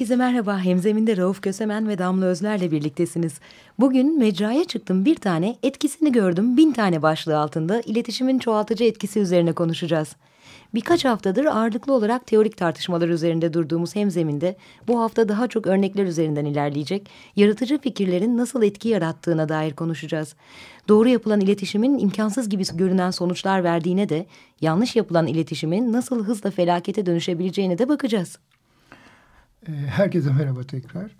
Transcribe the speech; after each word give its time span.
Herkese 0.00 0.16
merhaba. 0.16 0.58
Hemzeminde 0.58 1.16
Rauf 1.16 1.42
Kösemen 1.42 1.88
ve 1.88 1.98
Damla 1.98 2.24
Özler'le 2.24 2.70
birliktesiniz. 2.70 3.40
Bugün 3.78 4.18
mecraya 4.18 4.64
çıktım 4.64 5.04
bir 5.04 5.14
tane, 5.14 5.56
etkisini 5.62 6.12
gördüm 6.12 6.56
bin 6.56 6.72
tane 6.72 7.02
başlığı 7.02 7.38
altında 7.38 7.80
iletişimin 7.80 8.38
çoğaltıcı 8.38 8.84
etkisi 8.84 9.20
üzerine 9.20 9.52
konuşacağız. 9.52 10.16
Birkaç 10.74 11.04
haftadır 11.04 11.44
ağırlıklı 11.44 11.92
olarak 11.92 12.26
teorik 12.26 12.56
tartışmalar 12.56 13.08
üzerinde 13.08 13.52
durduğumuz 13.52 13.96
hemzeminde 13.96 14.56
bu 14.88 15.00
hafta 15.00 15.28
daha 15.28 15.48
çok 15.48 15.66
örnekler 15.66 16.04
üzerinden 16.04 16.44
ilerleyecek, 16.44 17.10
yaratıcı 17.36 17.78
fikirlerin 17.78 18.36
nasıl 18.36 18.62
etki 18.62 18.88
yarattığına 18.88 19.48
dair 19.48 19.72
konuşacağız. 19.72 20.34
Doğru 20.88 21.08
yapılan 21.08 21.40
iletişimin 21.40 21.98
imkansız 21.98 22.48
gibi 22.48 22.62
görünen 22.74 23.10
sonuçlar 23.10 23.64
verdiğine 23.64 24.08
de 24.08 24.26
yanlış 24.60 24.96
yapılan 24.96 25.26
iletişimin 25.26 25.92
nasıl 25.92 26.24
hızla 26.24 26.50
felakete 26.50 27.06
dönüşebileceğine 27.06 27.78
de 27.78 27.88
bakacağız. 27.88 28.38
Ee, 29.68 29.72
herkese 29.72 30.32
merhaba 30.32 30.62
tekrar. 30.62 31.16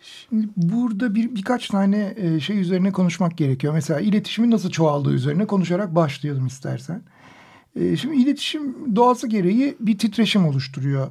Şimdi 0.00 0.48
burada 0.56 1.14
bir 1.14 1.34
birkaç 1.34 1.68
tane 1.68 2.14
e, 2.16 2.40
şey 2.40 2.60
üzerine 2.60 2.92
konuşmak 2.92 3.38
gerekiyor. 3.38 3.74
Mesela 3.74 4.00
iletişimin 4.00 4.50
nasıl 4.50 4.70
çoğaldığı 4.70 5.12
üzerine 5.12 5.46
konuşarak 5.46 5.94
başlayalım 5.94 6.46
istersen. 6.46 7.02
Ee, 7.76 7.96
şimdi 7.96 8.16
iletişim 8.16 8.96
doğası 8.96 9.28
gereği 9.28 9.76
bir 9.80 9.98
titreşim 9.98 10.46
oluşturuyor. 10.46 11.06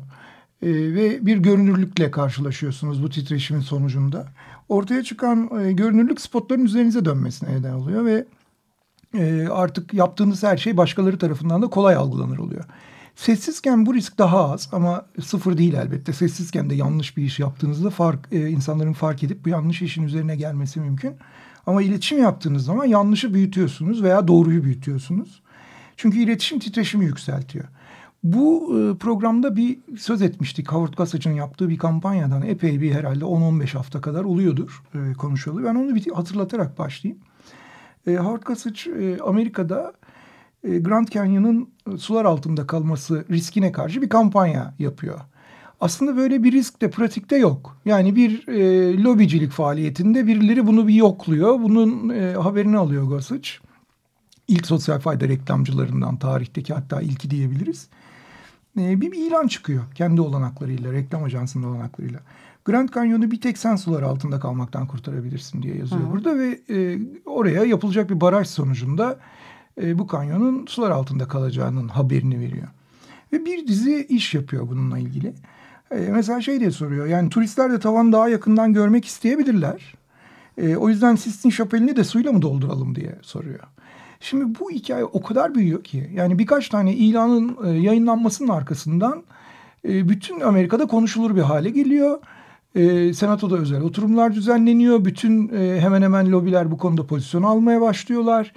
Ee, 0.62 0.70
ve 0.72 1.26
bir 1.26 1.38
görünürlükle 1.38 2.12
karşılaşıyorsunuz 2.12 3.04
bu 3.04 3.10
titreşimin 3.10 3.62
sonucunda. 3.62 4.28
Ortaya 4.70 5.04
çıkan 5.04 5.50
e, 5.62 5.72
görünürlük 5.72 6.22
spotların 6.22 6.66
üzerinize 6.66 7.06
dönmesine 7.06 7.56
neden 7.56 7.74
oluyor 7.74 8.06
ve 8.06 8.26
e, 9.18 9.48
artık 9.48 9.94
yaptığınız 9.94 10.44
her 10.44 10.58
şey 10.58 10.78
başkaları 10.78 11.18
tarafından 11.18 11.62
da 11.62 11.68
kolay 11.68 11.96
algılanır 11.96 12.38
oluyor. 12.38 12.66
Sessizken 13.16 13.86
bu 13.86 13.94
risk 13.94 14.18
daha 14.18 14.52
az 14.52 14.70
ama 14.72 15.06
sıfır 15.24 15.58
değil 15.58 15.74
elbette. 15.74 16.14
Sessizken 16.14 16.70
de 16.70 16.76
yanlış 16.76 17.18
bir 17.18 17.24
iş 17.24 17.40
yaptığınızda 17.40 17.90
fark, 17.90 18.28
e, 18.32 18.50
insanların 18.50 18.94
fark 18.94 19.24
edip 19.24 19.46
bu 19.46 19.50
yanlış 19.50 19.82
işin 19.82 20.04
üzerine 20.04 20.36
gelmesi 20.36 20.80
mümkün. 20.80 21.16
Ama 21.66 21.82
iletişim 21.82 22.20
yaptığınız 22.20 22.66
zaman 22.66 22.86
yanlışı 22.86 23.34
büyütüyorsunuz 23.34 24.04
veya 24.04 24.28
doğruyu 24.28 24.64
büyütüyorsunuz. 24.64 25.42
Çünkü 25.98 26.20
iletişim 26.20 26.60
titreşimi 26.60 27.06
yükseltiyor. 27.06 27.66
Bu 28.24 28.80
e, 28.80 28.98
programda 28.98 29.56
bir 29.56 29.78
söz 29.98 30.22
etmiştik. 30.22 30.72
Howard 30.72 30.94
Gossag'ın 30.94 31.34
yaptığı 31.34 31.70
bir 31.70 31.78
kampanyadan 31.78 32.42
epey 32.42 32.82
bir 32.82 32.94
herhalde 32.94 33.26
10-15 33.26 33.78
hafta 33.78 34.02
kadar 34.02 34.24
oluyordur 34.24 34.84
e, 34.96 35.14
konuşuyordu. 35.14 35.64
Ben 35.64 35.76
onu 35.76 35.96
bir 35.96 36.12
hatırlatarak 36.12 36.80
başlayayım. 36.80 37.22
E, 38.08 38.16
Howard 38.16 38.44
Gossage 38.44 39.06
e, 39.06 39.20
Amerika'da 39.20 39.94
Grand 40.64 41.08
Canyon'ın 41.08 41.70
e, 41.94 41.98
sular 41.98 42.26
altında 42.26 42.68
kalması 42.68 43.26
riskine 43.30 43.72
karşı 43.72 44.02
bir 44.02 44.10
kampanya 44.10 44.74
yapıyor. 44.80 45.20
Aslında 45.80 46.18
böyle 46.18 46.44
bir 46.44 46.52
risk 46.52 46.82
de 46.82 46.90
pratikte 46.90 47.38
yok. 47.38 47.78
Yani 47.86 48.16
bir 48.16 48.48
e, 48.48 49.04
lobicilik 49.04 49.52
faaliyetinde 49.52 50.28
birileri 50.28 50.68
bunu 50.68 50.88
bir 50.88 50.94
yokluyor. 50.94 51.60
Bunun 51.60 52.10
e, 52.10 52.34
haberini 52.34 52.78
alıyor 52.78 53.04
Gossage. 53.04 53.50
İlk 54.48 54.68
sosyal 54.68 55.00
fayda 55.00 55.28
reklamcılarından 55.28 56.18
tarihteki 56.18 56.74
hatta 56.74 57.02
ilki 57.02 57.30
diyebiliriz. 57.30 57.88
E, 58.80 59.02
bir, 59.02 59.12
bir 59.12 59.28
ilan 59.28 59.48
çıkıyor 59.48 59.84
kendi 59.96 60.22
olanaklarıyla, 60.22 60.94
reklam 60.94 61.24
ajansının 61.24 61.68
olanaklarıyla. 61.68 62.20
Grand 62.66 62.90
Canyon'u 62.90 63.32
bir 63.32 63.42
tek 63.42 63.58
sen 63.58 63.76
sular 63.76 64.02
altında 64.04 64.40
kalmaktan 64.40 64.88
kurtarabilirsin 64.88 65.64
diye 65.64 65.76
yazıyor 65.76 66.02
Hı. 66.02 66.12
burada 66.12 66.40
ve 66.40 66.60
e, 66.70 67.00
oraya 67.26 67.64
yapılacak 67.64 68.10
bir 68.10 68.22
baraj 68.22 68.48
sonucunda 68.48 69.20
e, 69.82 70.00
bu 70.00 70.08
kanyonun 70.08 70.66
sular 70.66 70.92
altında 70.92 71.28
kalacağının 71.28 71.88
haberini 71.88 72.40
veriyor. 72.40 72.68
Ve 73.34 73.46
bir 73.46 73.68
dizi 73.68 74.06
iş 74.10 74.34
yapıyor 74.34 74.68
bununla 74.70 75.00
ilgili. 75.00 75.34
E, 75.92 75.96
mesela 75.96 76.42
şey 76.42 76.60
diye 76.60 76.72
soruyor 76.72 77.06
yani 77.06 77.30
turistler 77.30 77.72
de 77.72 77.80
tavan 77.80 78.12
daha 78.12 78.30
yakından 78.30 78.74
görmek 78.74 79.06
isteyebilirler. 79.06 79.94
E, 80.58 80.76
o 80.76 80.90
yüzden 80.90 81.16
Sistine 81.16 81.52
Şapeli'ni 81.52 81.96
de 81.96 82.04
suyla 82.04 82.32
mı 82.32 82.42
dolduralım 82.42 82.96
diye 82.96 83.16
soruyor. 83.22 83.60
Şimdi 84.20 84.60
bu 84.60 84.72
hikaye 84.72 85.06
o 85.06 85.22
kadar 85.22 85.56
büyüyor 85.56 85.84
ki 85.84 86.10
yani 86.14 86.40
birkaç 86.40 86.70
tane 86.70 86.94
ilanın 86.94 87.58
e, 87.66 87.70
yayınlanmasının 87.70 88.50
arkasından 88.50 89.24
e, 89.88 90.10
bütün 90.10 90.40
Amerika'da 90.40 90.86
konuşulur 90.86 91.36
bir 91.36 91.42
hale 91.42 91.70
geliyor. 91.70 92.20
E, 92.76 93.14
senatoda 93.14 93.58
özel 93.58 93.82
oturumlar 93.82 94.34
düzenleniyor. 94.36 95.06
Bütün 95.06 95.50
e, 95.54 95.82
hemen 95.82 96.02
hemen 96.02 96.32
lobiler 96.32 96.72
bu 96.72 96.78
konuda 96.78 97.08
pozisyon 97.08 97.44
almaya 97.44 97.82
başlıyorlar. 97.82 98.54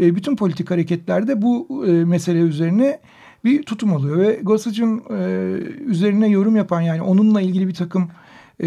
E, 0.00 0.16
bütün 0.16 0.36
politik 0.36 0.70
hareketlerde 0.70 1.42
bu 1.42 1.84
e, 1.86 1.90
mesele 1.90 2.38
üzerine 2.38 3.00
bir 3.44 3.62
tutum 3.62 3.94
alıyor. 3.94 4.18
Ve 4.18 4.40
Gossage'ın 4.42 5.02
e, 5.10 5.24
üzerine 5.84 6.28
yorum 6.28 6.56
yapan 6.56 6.80
yani 6.80 7.02
onunla 7.02 7.40
ilgili 7.40 7.68
bir 7.68 7.74
takım 7.74 8.10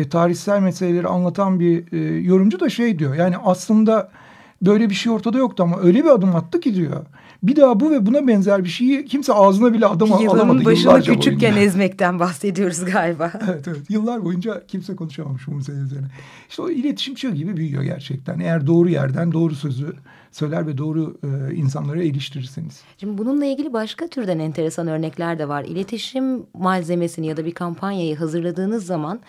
tarihsel 0.10 0.62
meseleleri 0.62 1.08
anlatan 1.08 1.60
bir 1.60 1.92
yorumcu 2.22 2.60
da 2.60 2.70
şey 2.70 3.00
diyor. 3.00 3.16
Yani 3.16 3.38
aslında 3.38 4.12
böyle 4.62 4.90
bir 4.90 4.96
şey 4.96 5.12
ortada 5.12 5.38
yoktu 5.38 5.64
ama 5.64 5.80
öyle 5.80 6.04
bir 6.04 6.10
adım 6.10 6.36
attı 6.36 6.60
ki 6.60 6.76
diyor. 6.76 7.06
Bir 7.44 7.56
daha 7.56 7.80
bu 7.80 7.92
ve 7.92 8.06
buna 8.06 8.28
benzer 8.28 8.64
bir 8.64 8.70
şeyi 8.70 9.06
kimse 9.06 9.34
ağzına 9.34 9.74
bile 9.74 9.86
adam 9.86 10.08
Yılın 10.08 10.26
alamadı. 10.26 10.60
Yılın 10.60 10.66
başını 10.66 11.02
küçükken 11.02 11.52
boyunca. 11.52 11.60
ezmekten 11.60 12.20
bahsediyoruz 12.20 12.86
galiba. 12.86 13.32
evet 13.50 13.68
evet. 13.68 13.90
Yıllar 13.90 14.26
boyunca 14.26 14.64
kimse 14.68 14.96
konuşamamış 14.96 15.48
bu 15.48 15.52
mesele 15.52 15.78
üzerine. 15.78 16.08
İşte 16.50 16.62
o 16.62 16.70
iletişim 16.70 17.16
çığ 17.16 17.32
gibi 17.32 17.58
büyüyor 17.58 17.84
gerçekten. 17.84 18.40
Eğer 18.40 18.68
doğru 18.68 18.90
yerden 18.90 19.32
doğru 19.32 19.56
sözü 19.56 19.94
söyler 20.32 20.68
ve 20.68 20.78
doğru 20.78 21.18
e, 21.24 21.56
insanlara 21.56 22.04
eriştirirseniz. 22.04 22.82
Şimdi 22.98 23.18
bununla 23.18 23.46
ilgili 23.46 23.74
başka 23.74 24.08
türden 24.08 24.40
enteresan 24.40 24.88
örnekler 24.88 25.40
de 25.40 25.48
var. 25.48 25.64
İletişim 25.64 26.44
malzemesini 26.54 27.28
ya 27.28 27.38
da 27.38 27.46
bir 27.46 27.54
kampanyayı 27.54 28.18
hazırladığınız 28.18 28.86
zaman 28.86 29.20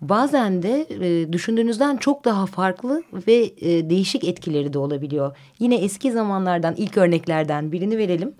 bazen 0.00 0.62
de 0.62 0.86
e, 0.90 1.32
düşündüğünüzden 1.32 1.96
çok 1.96 2.24
daha 2.24 2.46
farklı 2.46 3.02
ve 3.12 3.50
e, 3.60 3.90
değişik 3.90 4.24
etkileri 4.24 4.72
de 4.72 4.78
olabiliyor. 4.78 5.36
Yine 5.58 5.76
eski 5.76 6.12
zamanlardan 6.12 6.74
ilk 6.76 6.96
örneklerden 6.96 7.72
birini 7.72 7.98
verelim. 7.98 8.34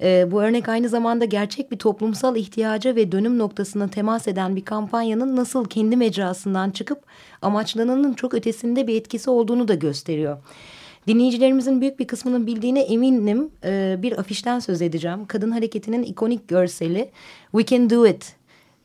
E, 0.00 0.30
bu 0.30 0.42
örnek 0.42 0.68
aynı 0.68 0.88
zamanda 0.88 1.24
gerçek 1.24 1.70
bir 1.70 1.78
toplumsal 1.78 2.36
ihtiyaca 2.36 2.96
ve 2.96 3.12
dönüm 3.12 3.38
noktasına 3.38 3.88
temas 3.88 4.28
eden 4.28 4.56
bir 4.56 4.64
kampanyanın 4.64 5.36
nasıl 5.36 5.64
kendi 5.64 5.96
mecrasından 5.96 6.70
çıkıp 6.70 7.02
amaçlananın 7.42 8.14
çok 8.14 8.34
ötesinde 8.34 8.86
bir 8.86 8.96
etkisi 8.96 9.30
olduğunu 9.30 9.68
da 9.68 9.74
gösteriyor. 9.74 10.38
Dinleyicilerimizin 11.06 11.80
büyük 11.80 11.98
bir 11.98 12.06
kısmının 12.06 12.46
bildiğine 12.46 12.80
eminim 12.80 13.50
e, 13.64 13.96
bir 14.02 14.18
afişten 14.18 14.58
söz 14.58 14.82
edeceğim. 14.82 15.26
Kadın 15.26 15.50
hareketinin 15.50 16.02
ikonik 16.02 16.48
görseli 16.48 17.10
We 17.52 17.66
Can 17.66 17.90
Do 17.90 18.06
It 18.06 18.36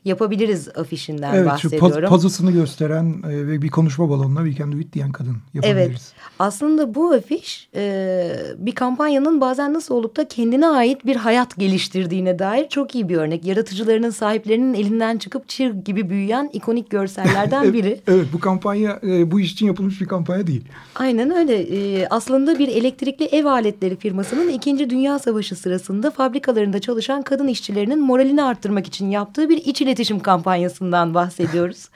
yapabiliriz 0.04 0.68
afişinden 0.68 1.34
evet, 1.34 1.46
bahsediyorum. 1.46 1.92
Evet 1.98 2.08
pazısını 2.08 2.50
gösteren 2.50 3.22
e, 3.28 3.46
ve 3.46 3.62
bir 3.62 3.68
konuşma 3.68 4.08
balonuna 4.08 4.44
We 4.44 4.58
Can 4.58 4.72
Do 4.72 4.78
It 4.78 4.92
diyen 4.92 5.12
kadın 5.12 5.36
yapabiliriz. 5.54 5.90
Evet 5.90 6.00
aslında 6.38 6.94
bu 6.94 7.12
afiş 7.12 7.68
e, 7.74 8.36
bir 8.58 8.72
kampanyanın 8.72 9.40
bazen 9.40 9.74
nasıl 9.74 9.94
olup 9.94 10.16
da 10.16 10.28
kendine 10.28 10.66
ait 10.66 11.06
bir 11.06 11.16
hayat 11.16 11.56
geliştirdiğine 11.56 12.38
dair 12.38 12.68
çok 12.68 12.94
iyi 12.94 13.08
bir 13.08 13.16
örnek. 13.16 13.44
Yaratıcılarının 13.44 14.10
sahiplerinin 14.10 14.74
elinden 14.74 15.18
çıkıp 15.18 15.48
çır 15.48 15.74
gibi 15.74 16.10
büyüyen 16.10 16.50
ikonik 16.52 16.90
görsellerden 16.90 17.72
biri. 17.72 18.00
evet 18.08 18.26
bu 18.32 18.40
kampanya 18.40 19.00
e, 19.02 19.30
bu 19.30 19.40
iş 19.40 19.52
için 19.52 19.66
yapılmış 19.66 20.00
bir 20.00 20.06
kampanya 20.06 20.46
değil. 20.46 20.64
Aynen 20.94 21.30
öyle 21.30 21.54
e, 21.54 22.06
aslında 22.10 22.58
bir 22.58 22.68
elektrikli 22.68 23.24
ev 23.24 23.44
aletleri 23.44 23.96
firmasının 23.96 24.48
2. 24.48 24.90
Dünya 24.90 25.18
Savaşı 25.18 25.56
sırasında 25.56 26.10
fabrikalarında 26.10 26.80
çalışan 26.80 27.22
kadın 27.22 27.48
işçilerinin 27.48 28.00
moralini 28.00 28.42
arttırmak 28.42 28.86
için 28.86 29.10
yaptığı 29.10 29.48
bir 29.48 29.56
iç 29.56 29.80
iletişim 29.80 29.91
kampanyasından 30.20 31.14
bahsediyoruz. 31.14 31.88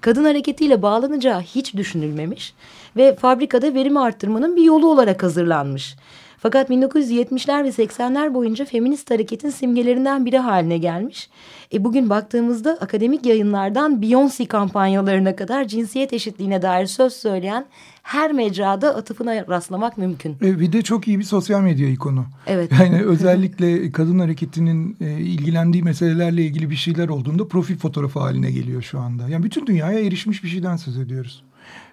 Kadın 0.00 0.24
hareketiyle 0.24 0.82
bağlanacağı 0.82 1.40
hiç 1.40 1.74
düşünülmemiş 1.74 2.54
ve 2.96 3.16
fabrikada 3.16 3.74
verimi 3.74 4.00
arttırmanın 4.00 4.56
bir 4.56 4.62
yolu 4.62 4.90
olarak 4.90 5.22
hazırlanmış. 5.22 5.96
Fakat 6.42 6.70
1970'ler 6.70 7.64
ve 7.64 7.68
80'ler 7.68 8.34
boyunca 8.34 8.64
feminist 8.64 9.10
hareketin 9.10 9.50
simgelerinden 9.50 10.26
biri 10.26 10.38
haline 10.38 10.78
gelmiş. 10.78 11.30
E 11.72 11.84
bugün 11.84 12.10
baktığımızda 12.10 12.78
akademik 12.80 13.26
yayınlardan 13.26 14.02
Beyoncé 14.02 14.46
kampanyalarına 14.46 15.36
kadar 15.36 15.68
cinsiyet 15.68 16.12
eşitliğine 16.12 16.62
dair 16.62 16.86
söz 16.86 17.12
söyleyen 17.12 17.66
her 18.02 18.32
mecrada 18.32 18.96
atıfına 18.96 19.46
rastlamak 19.48 19.98
mümkün. 19.98 20.36
E, 20.42 20.60
bir 20.60 20.72
de 20.72 20.82
çok 20.82 21.08
iyi 21.08 21.18
bir 21.18 21.24
sosyal 21.24 21.60
medya 21.60 21.88
ikonu. 21.88 22.26
Evet. 22.46 22.72
Yani 22.80 23.02
özellikle 23.02 23.92
kadın 23.92 24.18
hareketinin 24.18 24.96
e, 25.00 25.10
ilgilendiği 25.10 25.82
meselelerle 25.82 26.44
ilgili 26.44 26.70
bir 26.70 26.76
şeyler 26.76 27.08
olduğunda 27.08 27.48
profil 27.48 27.76
fotoğrafı 27.76 28.18
haline 28.18 28.50
geliyor 28.50 28.82
şu 28.82 29.00
anda. 29.00 29.28
Yani 29.28 29.44
bütün 29.44 29.66
dünyaya 29.66 30.00
erişmiş 30.00 30.44
bir 30.44 30.48
şeyden 30.48 30.76
söz 30.76 30.98
ediyoruz. 30.98 31.42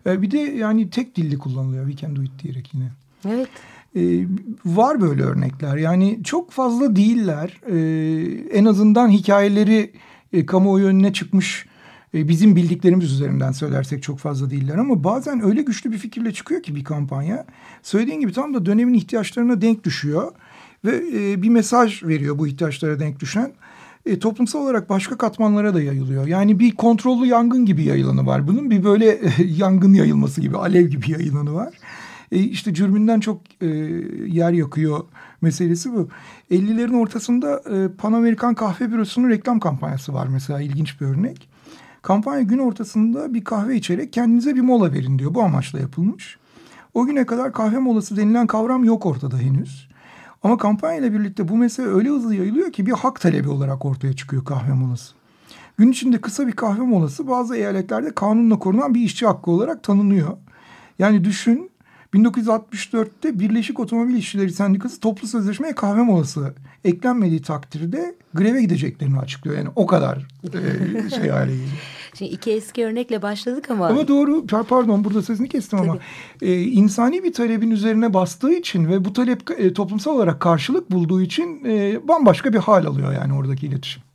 E, 0.05 0.21
bir 0.21 0.31
de 0.31 0.37
yani 0.37 0.89
tek 0.89 1.15
dilli 1.15 1.37
kullanılıyor. 1.37 1.89
We 1.89 2.05
can 2.05 2.15
do 2.15 2.23
it 2.23 2.43
diyerek 2.43 2.73
yine. 2.73 2.89
Evet. 3.29 3.49
Ee, 3.97 4.25
var 4.65 5.01
böyle 5.01 5.23
örnekler. 5.23 5.77
Yani 5.77 6.19
çok 6.23 6.51
fazla 6.51 6.95
değiller. 6.95 7.61
Ee, 7.71 8.57
en 8.57 8.65
azından 8.65 9.09
hikayeleri 9.09 9.91
e, 10.33 10.45
kamuoyu 10.45 10.85
önüne 10.85 11.13
çıkmış 11.13 11.65
e, 12.13 12.27
bizim 12.27 12.55
bildiklerimiz 12.55 13.11
üzerinden 13.11 13.51
söylersek 13.51 14.03
çok 14.03 14.19
fazla 14.19 14.49
değiller. 14.49 14.77
Ama 14.77 15.03
bazen 15.03 15.45
öyle 15.45 15.61
güçlü 15.61 15.91
bir 15.91 15.97
fikirle 15.97 16.33
çıkıyor 16.33 16.63
ki 16.63 16.75
bir 16.75 16.83
kampanya. 16.83 17.45
Söylediğin 17.83 18.19
gibi 18.19 18.33
tam 18.33 18.53
da 18.53 18.65
dönemin 18.65 18.93
ihtiyaçlarına 18.93 19.61
denk 19.61 19.83
düşüyor. 19.83 20.31
Ve 20.85 21.03
e, 21.13 21.41
bir 21.41 21.49
mesaj 21.49 22.03
veriyor 22.03 22.39
bu 22.39 22.47
ihtiyaçlara 22.47 22.99
denk 22.99 23.19
düşen. 23.19 23.51
E, 24.05 24.19
toplumsal 24.19 24.59
olarak 24.59 24.89
başka 24.89 25.17
katmanlara 25.17 25.73
da 25.73 25.81
yayılıyor. 25.81 26.27
Yani 26.27 26.59
bir 26.59 26.75
kontrollü 26.75 27.25
yangın 27.25 27.65
gibi 27.65 27.83
yayılanı 27.83 28.25
var 28.25 28.47
bunun. 28.47 28.71
Bir 28.71 28.83
böyle 28.83 29.09
e, 29.09 29.31
yangın 29.43 29.93
yayılması 29.93 30.41
gibi, 30.41 30.57
alev 30.57 30.87
gibi 30.87 31.11
yayılanı 31.11 31.53
var. 31.53 31.73
E, 32.31 32.39
işte 32.39 32.73
cürmünden 32.73 33.19
çok 33.19 33.41
e, 33.61 33.67
yer 34.27 34.51
yakıyor 34.51 35.03
meselesi 35.41 35.93
bu. 35.93 36.09
50'lerin 36.51 36.97
ortasında 36.97 37.61
e, 37.69 37.95
Pan 37.97 38.13
Amerikan 38.13 38.55
Kahve 38.55 38.91
Bürosu'nun 38.91 39.29
reklam 39.29 39.59
kampanyası 39.59 40.13
var 40.13 40.27
mesela 40.27 40.61
ilginç 40.61 41.01
bir 41.01 41.05
örnek. 41.05 41.49
Kampanya 42.01 42.41
gün 42.41 42.57
ortasında 42.57 43.33
bir 43.33 43.43
kahve 43.43 43.75
içerek 43.75 44.13
kendinize 44.13 44.55
bir 44.55 44.61
mola 44.61 44.93
verin 44.93 45.19
diyor. 45.19 45.33
Bu 45.33 45.43
amaçla 45.43 45.79
yapılmış. 45.79 46.37
O 46.93 47.05
güne 47.05 47.25
kadar 47.25 47.53
kahve 47.53 47.77
molası 47.77 48.17
denilen 48.17 48.47
kavram 48.47 48.83
yok 48.83 49.05
ortada 49.05 49.37
henüz. 49.37 49.87
Ama 50.43 50.57
kampanya 50.57 50.99
ile 50.99 51.13
birlikte 51.13 51.47
bu 51.47 51.57
mesele 51.57 51.87
öyle 51.87 52.09
hızlı 52.09 52.35
yayılıyor 52.35 52.71
ki 52.71 52.85
bir 52.85 52.91
hak 52.91 53.21
talebi 53.21 53.49
olarak 53.49 53.85
ortaya 53.85 54.13
çıkıyor 54.13 54.45
kahve 54.45 54.73
molası. 54.73 55.13
Gün 55.77 55.91
içinde 55.91 56.21
kısa 56.21 56.47
bir 56.47 56.51
kahve 56.51 56.81
molası 56.81 57.27
bazı 57.27 57.55
eyaletlerde 57.55 58.15
kanunla 58.15 58.59
korunan 58.59 58.93
bir 58.93 59.01
işçi 59.01 59.25
hakkı 59.25 59.51
olarak 59.51 59.83
tanınıyor. 59.83 60.37
Yani 60.99 61.23
düşün 61.23 61.69
1964'te 62.13 63.39
Birleşik 63.39 63.79
Otomobil 63.79 64.15
İşçileri 64.15 64.51
Sendikası 64.51 64.99
toplu 64.99 65.27
sözleşmeye 65.27 65.75
kahve 65.75 66.01
molası 66.01 66.53
eklenmediği 66.85 67.41
takdirde 67.41 68.15
greve 68.33 68.61
gideceklerini 68.61 69.19
açıklıyor. 69.19 69.57
Yani 69.57 69.69
o 69.75 69.85
kadar 69.85 70.27
e, 70.43 71.09
şey 71.09 71.29
hale 71.29 71.51
geliyor. 71.51 71.69
Şimdi 72.17 72.31
iki 72.31 72.51
eski 72.51 72.85
örnekle 72.85 73.21
başladık 73.21 73.71
ama... 73.71 73.87
Ama 73.87 74.07
doğru 74.07 74.45
pardon 74.47 75.03
burada 75.03 75.21
sözünü 75.21 75.47
kestim 75.47 75.79
ama 75.79 75.97
e, 76.41 76.61
insani 76.61 77.23
bir 77.23 77.33
talebin 77.33 77.71
üzerine 77.71 78.13
bastığı 78.13 78.53
için 78.53 78.87
ve 78.87 79.05
bu 79.05 79.13
talep 79.13 79.51
e, 79.57 79.73
toplumsal 79.73 80.15
olarak 80.15 80.39
karşılık 80.39 80.91
bulduğu 80.91 81.21
için 81.21 81.65
e, 81.65 82.07
bambaşka 82.07 82.53
bir 82.53 82.59
hal 82.59 82.85
alıyor 82.85 83.13
yani 83.13 83.33
oradaki 83.33 83.67
iletişim. 83.67 84.06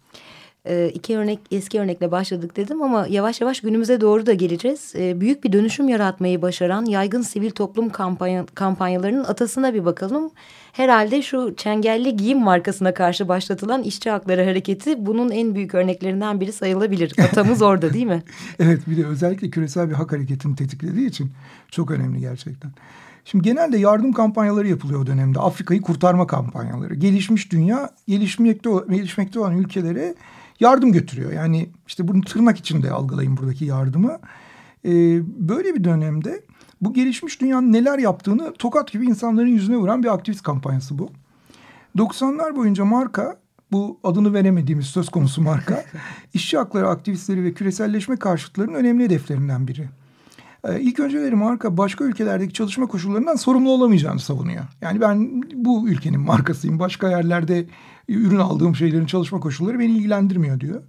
E, 0.69 0.91
iki 0.95 1.17
örnek 1.17 1.39
eski 1.51 1.81
örnekle 1.81 2.11
başladık 2.11 2.57
dedim 2.57 2.83
ama 2.83 3.07
yavaş 3.11 3.41
yavaş 3.41 3.61
günümüze 3.61 4.01
doğru 4.01 4.27
da 4.27 4.33
geleceğiz. 4.33 4.93
E, 4.99 5.21
büyük 5.21 5.45
bir 5.45 5.53
dönüşüm 5.53 5.89
yaratmayı 5.89 6.43
başaran 6.43 6.85
yaygın 6.85 7.23
sivil 7.23 7.51
toplum 7.51 7.91
kampanya, 7.91 8.47
kampanyalarının 8.55 9.25
atasına 9.25 9.75
bir 9.75 9.85
bakalım. 9.85 10.31
Herhalde 10.73 11.23
şu 11.23 11.55
çengelli 11.57 12.17
giyim 12.17 12.41
markasına 12.41 12.95
karşı 12.95 13.29
başlatılan 13.29 13.83
işçi 13.83 14.11
hakları 14.11 14.45
hareketi 14.45 15.07
bunun 15.07 15.31
en 15.31 15.55
büyük 15.55 15.75
örneklerinden 15.75 16.41
biri 16.41 16.53
sayılabilir. 16.53 17.13
Atamız 17.19 17.63
orada 17.73 17.93
değil 17.93 18.07
mi? 18.07 18.23
evet 18.59 18.81
bir 18.87 18.97
de 18.97 19.07
özellikle 19.07 19.51
küresel 19.51 19.89
bir 19.89 19.95
hak 19.95 20.13
hareketini 20.13 20.57
tetiklediği 20.57 21.09
için 21.09 21.31
çok 21.71 21.91
önemli 21.91 22.21
gerçekten. 22.21 22.71
Şimdi 23.25 23.45
genelde 23.45 23.79
yardım 23.79 24.13
kampanyaları 24.13 24.69
yapılıyor 24.69 25.01
o 25.01 25.07
dönemde. 25.07 25.41
Afrika'yı 25.41 25.83
kurtarma 25.83 26.27
kampanyaları. 26.27 26.95
Gelişmiş 26.95 27.53
dünya 27.53 27.91
gelişmekte, 28.09 28.71
gelişmekte 28.91 29.41
olan 29.41 29.57
ülkelere 29.57 30.15
yardım 30.63 30.93
götürüyor. 30.93 31.33
Yani 31.33 31.71
işte 31.87 32.09
bunu 32.09 32.21
tırnak 32.21 32.59
içinde 32.59 32.91
algılayın 32.91 33.37
buradaki 33.37 33.65
yardımı. 33.65 34.19
Ee, 34.85 35.21
böyle 35.49 35.75
bir 35.75 35.85
dönemde 35.85 36.43
bu 36.81 36.93
gelişmiş 36.93 37.41
dünyanın 37.41 37.73
neler 37.73 37.99
yaptığını 37.99 38.53
tokat 38.53 38.93
gibi 38.93 39.07
insanların 39.07 39.49
yüzüne 39.49 39.77
vuran 39.77 40.03
bir 40.03 40.15
aktivist 40.15 40.43
kampanyası 40.43 40.99
bu. 40.99 41.11
90'lar 41.97 42.57
boyunca 42.57 42.85
marka 42.85 43.37
bu 43.73 44.01
adını 44.05 44.35
veremediğimiz 44.35 44.87
söz 44.87 45.09
konusu 45.09 45.43
marka 45.43 45.85
işçi 46.35 46.59
hakları 46.59 46.89
aktivistleri 46.89 47.45
ve 47.45 47.55
küreselleşme 47.55 48.17
karşıtlarının 48.17 48.75
önemli 48.75 49.05
hedeflerinden 49.05 49.69
biri. 49.69 49.89
Ee, 50.65 50.81
ilk 50.81 51.01
önceleri 51.01 51.35
marka 51.35 51.77
başka 51.77 52.05
ülkelerdeki 52.05 52.53
çalışma 52.53 52.87
koşullarından 52.87 53.37
sorumlu 53.37 53.71
olamayacağını 53.71 54.21
savunuyor. 54.21 54.65
Yani 54.81 55.01
ben 55.01 55.43
bu 55.55 55.89
ülkenin 55.89 56.21
markasıyım. 56.21 56.79
Başka 56.79 57.11
yerlerde 57.11 57.67
ürün 58.09 58.39
aldığım 58.39 58.77
şeylerin 58.77 59.07
çalışma 59.07 59.41
koşulları 59.41 59.79
beni 59.79 59.93
ilgilendirmiyor 59.93 60.61
diyor. 60.61 60.83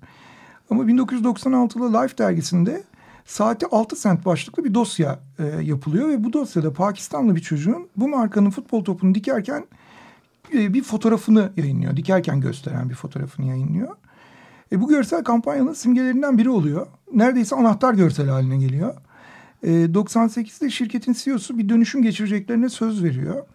Ama 0.69 0.83
1996'da 0.83 2.01
Life 2.01 2.17
dergisinde 2.17 2.83
saati 3.25 3.65
6 3.71 3.95
sent 3.95 4.25
başlıklı 4.25 4.63
bir 4.63 4.73
dosya 4.73 5.19
e, 5.39 5.43
yapılıyor 5.61 6.09
ve 6.09 6.23
bu 6.23 6.33
dosyada 6.33 6.73
Pakistanlı 6.73 7.35
bir 7.35 7.41
çocuğun 7.41 7.87
bu 7.95 8.07
markanın 8.07 8.49
futbol 8.49 8.83
topunu 8.83 9.15
dikerken 9.15 9.65
e, 10.53 10.73
bir 10.73 10.83
fotoğrafını 10.83 11.49
yayınlıyor. 11.57 11.97
Dikerken 11.97 12.41
gösteren 12.41 12.89
bir 12.89 12.95
fotoğrafını 12.95 13.45
yayınlıyor. 13.45 13.95
E, 14.71 14.81
bu 14.81 14.87
görsel 14.87 15.23
kampanyanın 15.23 15.73
simgelerinden 15.73 16.37
biri 16.37 16.49
oluyor. 16.49 16.87
Neredeyse 17.13 17.55
anahtar 17.55 17.93
görsel 17.93 18.29
haline 18.29 18.57
geliyor. 18.57 18.93
E, 19.63 19.69
98'de 19.69 20.69
şirketin 20.69 21.13
CEO'su 21.13 21.57
bir 21.57 21.69
dönüşüm 21.69 22.01
geçireceklerine 22.01 22.69
söz 22.69 23.03
veriyor. 23.03 23.45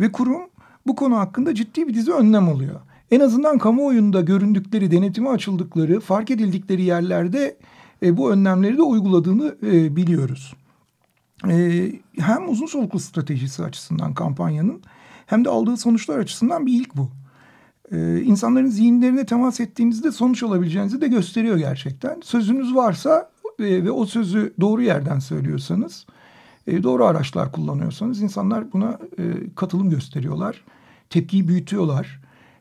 Ve 0.00 0.12
kurum 0.12 0.42
bu 0.86 0.96
konu 0.96 1.16
hakkında 1.16 1.54
ciddi 1.54 1.88
bir 1.88 1.94
dizi 1.94 2.12
önlem 2.12 2.48
alıyor. 2.48 2.80
En 3.10 3.20
azından 3.20 3.58
kamuoyunda 3.58 4.20
göründükleri, 4.20 4.90
denetime 4.90 5.28
açıldıkları, 5.28 6.00
fark 6.00 6.30
edildikleri 6.30 6.82
yerlerde 6.82 7.56
e, 8.02 8.16
bu 8.16 8.32
önlemleri 8.32 8.76
de 8.76 8.82
uyguladığını 8.82 9.56
e, 9.62 9.96
biliyoruz. 9.96 10.54
E, 11.48 11.86
hem 12.18 12.48
uzun 12.48 12.66
soluklu 12.66 13.00
stratejisi 13.00 13.64
açısından 13.64 14.14
kampanyanın 14.14 14.82
hem 15.26 15.44
de 15.44 15.48
aldığı 15.48 15.76
sonuçlar 15.76 16.18
açısından 16.18 16.66
bir 16.66 16.72
ilk 16.72 16.96
bu. 16.96 17.10
E, 17.92 18.20
insanların 18.22 18.66
zihinlerine 18.66 19.26
temas 19.26 19.60
ettiğinizde 19.60 20.12
sonuç 20.12 20.42
alabileceğinizi 20.42 21.00
de 21.00 21.08
gösteriyor 21.08 21.56
gerçekten. 21.56 22.20
Sözünüz 22.20 22.74
varsa 22.74 23.33
ve 23.60 23.90
o 23.90 24.06
sözü 24.06 24.54
doğru 24.60 24.82
yerden 24.82 25.18
söylüyorsanız, 25.18 26.06
e, 26.66 26.82
doğru 26.82 27.04
araçlar 27.04 27.52
kullanıyorsanız 27.52 28.22
insanlar 28.22 28.72
buna 28.72 28.98
e, 29.18 29.22
katılım 29.54 29.90
gösteriyorlar. 29.90 30.64
Tepkiyi 31.10 31.48
büyütüyorlar. 31.48 32.20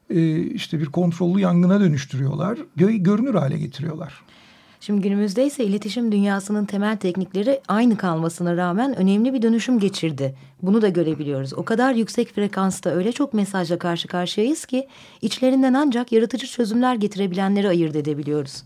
E, 0.09 0.37
işte 0.37 0.79
bir 0.79 0.85
kontrollü 0.85 1.39
yangına 1.39 1.79
dönüştürüyorlar. 1.79 2.57
Gö 2.75 2.91
görünür 2.91 3.35
hale 3.35 3.57
getiriyorlar. 3.57 4.23
Şimdi 4.85 5.01
günümüzde 5.01 5.45
ise 5.45 5.65
iletişim 5.65 6.11
dünyasının 6.11 6.65
temel 6.65 6.97
teknikleri 6.97 7.61
aynı 7.67 7.97
kalmasına 7.97 8.57
rağmen 8.57 8.95
önemli 8.95 9.33
bir 9.33 9.41
dönüşüm 9.41 9.79
geçirdi. 9.79 10.35
Bunu 10.61 10.81
da 10.81 10.89
görebiliyoruz. 10.89 11.53
O 11.53 11.65
kadar 11.65 11.93
yüksek 11.93 12.35
frekansta 12.35 12.89
öyle 12.89 13.11
çok 13.11 13.33
mesajla 13.33 13.79
karşı 13.79 14.07
karşıyayız 14.07 14.65
ki 14.65 14.87
içlerinden 15.21 15.73
ancak 15.73 16.11
yaratıcı 16.11 16.47
çözümler 16.47 16.95
getirebilenleri 16.95 17.67
ayırt 17.69 17.95
edebiliyoruz. 17.95 18.63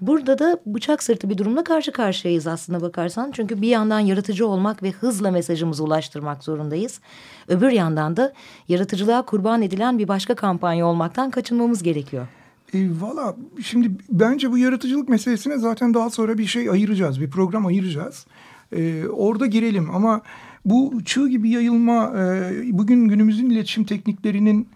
Burada 0.00 0.38
da 0.38 0.60
bıçak 0.66 1.02
sırtı 1.02 1.30
bir 1.30 1.38
durumla 1.38 1.64
karşı 1.64 1.92
karşıyayız 1.92 2.46
aslında 2.46 2.80
bakarsan. 2.80 3.30
Çünkü 3.32 3.62
bir 3.62 3.68
yandan 3.68 4.00
yaratıcı 4.00 4.46
olmak 4.46 4.82
ve 4.82 4.90
hızla 4.90 5.30
mesajımızı 5.30 5.84
ulaştırmak 5.84 6.44
zorundayız. 6.44 7.00
Öbür 7.48 7.70
yandan 7.70 8.16
da 8.16 8.32
yaratıcılığa 8.68 9.22
kurban 9.22 9.62
edilen 9.62 9.98
bir 9.98 10.08
başka 10.08 10.34
kampanya 10.34 10.86
olmaktan 10.86 11.30
kaçınmamız 11.30 11.82
gerekiyor. 11.82 12.26
E, 12.74 12.88
Valla 13.00 13.36
şimdi 13.62 13.90
bence 14.10 14.52
bu 14.52 14.58
yaratıcılık 14.58 15.08
meselesine 15.08 15.58
zaten 15.58 15.94
daha 15.94 16.10
sonra 16.10 16.38
bir 16.38 16.46
şey 16.46 16.70
ayıracağız. 16.70 17.20
Bir 17.20 17.30
program 17.30 17.66
ayıracağız. 17.66 18.26
E, 18.72 19.06
orada 19.06 19.46
girelim 19.46 19.90
ama 19.94 20.20
bu 20.64 21.04
çığ 21.04 21.28
gibi 21.28 21.50
yayılma 21.50 22.12
e, 22.16 22.52
bugün 22.78 23.08
günümüzün 23.08 23.50
iletişim 23.50 23.84
tekniklerinin 23.84 24.68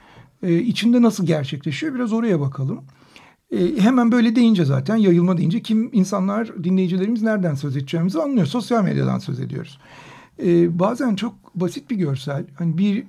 e, 0.42 0.58
içinde 0.58 1.02
nasıl 1.02 1.26
gerçekleşiyor 1.26 1.94
biraz 1.94 2.12
oraya 2.12 2.40
bakalım. 2.40 2.84
E, 3.52 3.76
hemen 3.80 4.12
böyle 4.12 4.36
deyince 4.36 4.64
zaten 4.64 4.96
yayılma 4.96 5.36
deyince 5.36 5.62
kim 5.62 5.90
insanlar 5.92 6.64
dinleyicilerimiz 6.64 7.22
nereden 7.22 7.54
söz 7.54 7.76
edeceğimizi 7.76 8.22
anlıyor. 8.22 8.46
Sosyal 8.46 8.84
medyadan 8.84 9.18
söz 9.18 9.40
ediyoruz. 9.40 9.78
E, 10.42 10.78
bazen 10.78 11.14
çok 11.14 11.34
basit 11.54 11.90
bir 11.90 11.96
görsel 11.96 12.44
hani 12.54 12.78
bir 12.78 13.04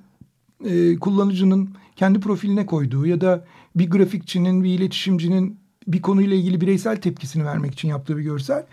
e, 0.65 0.99
kullanıcının 0.99 1.69
kendi 1.95 2.19
profiline 2.19 2.65
koyduğu 2.65 3.05
ya 3.05 3.21
da 3.21 3.45
bir 3.75 3.89
grafikçinin, 3.89 4.63
bir 4.63 4.69
iletişimcinin 4.69 5.57
bir 5.87 6.01
konuyla 6.01 6.37
ilgili 6.37 6.61
bireysel 6.61 7.01
tepkisini 7.01 7.45
vermek 7.45 7.73
için 7.73 7.87
yaptığı 7.87 8.17
bir 8.17 8.23
görsel 8.23 8.65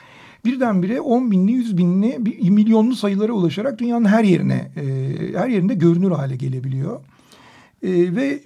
birdenbire 0.44 1.00
10 1.00 1.30
binli, 1.30 1.52
100 1.52 1.78
binli, 1.78 2.18
milyonlu 2.50 2.96
sayılara 2.96 3.32
ulaşarak 3.32 3.78
dünyanın 3.78 4.04
her 4.04 4.24
yerine, 4.24 4.70
e, 4.76 4.82
her 5.38 5.48
yerinde 5.48 5.74
görünür 5.74 6.10
hale 6.10 6.36
gelebiliyor. 6.36 7.00
E, 7.82 8.16
ve 8.16 8.42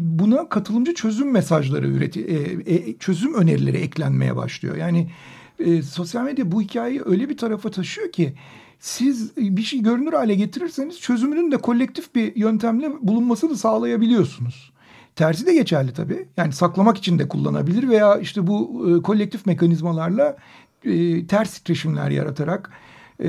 buna 0.00 0.48
katılımcı 0.48 0.94
çözüm 0.94 1.30
mesajları 1.32 1.88
üreti, 1.88 2.20
e, 2.20 2.74
e, 2.74 2.98
çözüm 2.98 3.34
önerileri 3.34 3.76
eklenmeye 3.76 4.36
başlıyor. 4.36 4.76
Yani 4.76 5.10
e, 5.58 5.82
sosyal 5.82 6.24
medya 6.24 6.52
bu 6.52 6.62
hikayeyi 6.62 7.02
öyle 7.04 7.28
bir 7.28 7.36
tarafa 7.36 7.70
taşıyor 7.70 8.12
ki 8.12 8.34
siz 8.78 9.36
bir 9.36 9.62
şey 9.62 9.82
görünür 9.82 10.12
hale 10.12 10.34
getirirseniz 10.34 11.00
çözümünün 11.00 11.52
de 11.52 11.56
kolektif 11.56 12.14
bir 12.14 12.36
yöntemle 12.36 12.92
bulunmasını 13.02 13.56
sağlayabiliyorsunuz. 13.56 14.72
Tersi 15.16 15.46
de 15.46 15.54
geçerli 15.54 15.92
tabii. 15.92 16.28
Yani 16.36 16.52
saklamak 16.52 16.98
için 16.98 17.18
de 17.18 17.28
kullanabilir 17.28 17.88
veya 17.88 18.18
işte 18.18 18.46
bu 18.46 18.86
e, 18.90 19.02
kolektif 19.02 19.46
mekanizmalarla 19.46 20.36
e, 20.84 21.26
ters 21.26 21.54
titreşimler 21.54 22.10
yaratarak 22.10 22.70
e, 23.18 23.28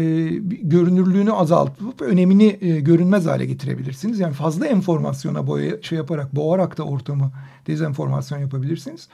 görünürlüğünü 0.61 1.31
azaltıp 1.31 2.01
önemini 2.01 2.57
e, 2.61 2.79
görünmez 2.79 3.25
hale 3.25 3.45
getirebilirsiniz. 3.45 4.19
Yani 4.19 4.33
fazla 4.33 4.65
enformasyona 4.67 5.47
boya, 5.47 5.81
şey 5.81 5.97
yaparak 5.97 6.35
boğarak 6.35 6.77
da 6.77 6.83
ortamı 6.83 7.31
dezenformasyon 7.67 8.39
yapabilirsiniz. 8.39 9.09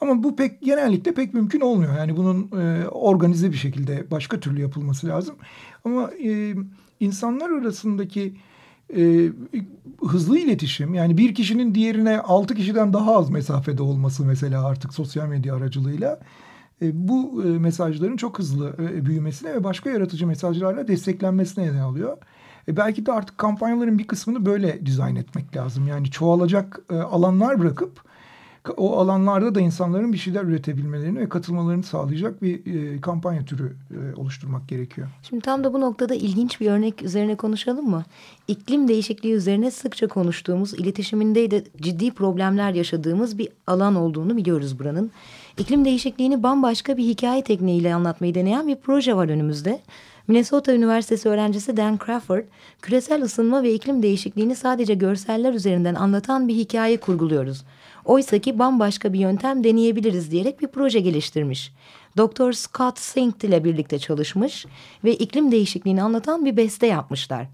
Ama 0.00 0.22
bu 0.22 0.36
pek 0.36 0.62
genellikle 0.62 1.14
pek 1.14 1.34
mümkün 1.34 1.60
olmuyor. 1.60 1.98
Yani 1.98 2.16
bunun 2.16 2.50
e, 2.60 2.88
organize 2.88 3.52
bir 3.52 3.56
şekilde 3.56 4.10
başka 4.10 4.40
türlü 4.40 4.60
yapılması 4.60 5.06
lazım. 5.06 5.34
Ama 5.84 6.10
e, 6.24 6.54
insanlar 7.00 7.50
arasındaki 7.50 8.34
e, 8.96 9.28
hızlı 10.06 10.38
iletişim 10.38 10.94
yani 10.94 11.18
bir 11.18 11.34
kişinin 11.34 11.74
diğerine 11.74 12.20
altı 12.20 12.54
kişiden 12.54 12.92
daha 12.92 13.16
az 13.16 13.30
mesafede 13.30 13.82
olması 13.82 14.24
mesela 14.24 14.66
artık 14.66 14.94
sosyal 14.94 15.28
medya 15.28 15.56
aracılığıyla 15.56 16.20
bu 16.82 17.44
e, 17.44 17.46
mesajların 17.46 18.16
çok 18.16 18.38
hızlı 18.38 18.76
e, 18.78 19.06
büyümesine 19.06 19.54
ve 19.54 19.64
başka 19.64 19.90
yaratıcı 19.90 20.26
mesajlarla 20.26 20.88
desteklenmesine 20.88 21.66
neden 21.66 21.82
oluyor. 21.82 22.16
E, 22.68 22.76
belki 22.76 23.06
de 23.06 23.12
artık 23.12 23.38
kampanyaların 23.38 23.98
bir 23.98 24.06
kısmını 24.06 24.46
böyle 24.46 24.86
dizayn 24.86 25.16
etmek 25.16 25.56
lazım. 25.56 25.88
Yani 25.88 26.10
çoğalacak 26.10 26.80
e, 26.90 26.94
alanlar 26.94 27.60
bırakıp 27.60 28.08
o 28.76 28.98
alanlarda 28.98 29.54
da 29.54 29.60
insanların 29.60 30.12
bir 30.12 30.18
şeyler 30.18 30.44
üretebilmelerini 30.44 31.18
ve 31.18 31.28
katılmalarını 31.28 31.82
sağlayacak 31.82 32.42
bir 32.42 32.66
e, 32.66 33.00
kampanya 33.00 33.44
türü 33.44 33.76
e, 33.90 34.14
oluşturmak 34.14 34.68
gerekiyor. 34.68 35.08
Şimdi 35.22 35.42
tam 35.42 35.64
da 35.64 35.72
bu 35.72 35.80
noktada 35.80 36.14
ilginç 36.14 36.60
bir 36.60 36.70
örnek 36.70 37.02
üzerine 37.02 37.36
konuşalım 37.36 37.90
mı? 37.90 38.04
İklim 38.48 38.88
değişikliği 38.88 39.32
üzerine 39.32 39.70
sıkça 39.70 40.08
konuştuğumuz, 40.08 40.74
iletişiminde 40.74 41.50
de 41.50 41.64
ciddi 41.80 42.10
problemler 42.14 42.72
yaşadığımız 42.72 43.38
bir 43.38 43.48
alan 43.66 43.94
olduğunu 43.94 44.36
biliyoruz 44.36 44.78
buranın. 44.78 45.10
İklim 45.58 45.84
değişikliğini 45.84 46.42
bambaşka 46.42 46.96
bir 46.96 47.04
hikaye 47.04 47.42
tekniğiyle 47.42 47.94
anlatmayı 47.94 48.34
deneyen 48.34 48.68
bir 48.68 48.76
proje 48.76 49.16
var 49.16 49.28
önümüzde. 49.28 49.80
Minnesota 50.28 50.74
Üniversitesi 50.74 51.28
öğrencisi 51.28 51.76
Dan 51.76 51.98
Crawford, 52.06 52.44
küresel 52.82 53.22
ısınma 53.22 53.62
ve 53.62 53.74
iklim 53.74 54.02
değişikliğini 54.02 54.56
sadece 54.56 54.94
görseller 54.94 55.52
üzerinden 55.52 55.94
anlatan 55.94 56.48
bir 56.48 56.54
hikaye 56.54 56.96
kurguluyoruz. 56.96 57.64
Oysa 58.04 58.38
ki 58.38 58.58
bambaşka 58.58 59.12
bir 59.12 59.18
yöntem 59.18 59.64
deneyebiliriz 59.64 60.30
diyerek 60.30 60.60
bir 60.60 60.68
proje 60.68 61.00
geliştirmiş. 61.00 61.72
Dr. 62.16 62.52
Scott 62.52 62.98
Sink 62.98 63.44
ile 63.44 63.64
birlikte 63.64 63.98
çalışmış 63.98 64.66
ve 65.04 65.14
iklim 65.14 65.52
değişikliğini 65.52 66.02
anlatan 66.02 66.44
bir 66.44 66.56
beste 66.56 66.86
yapmışlar. 66.86 67.46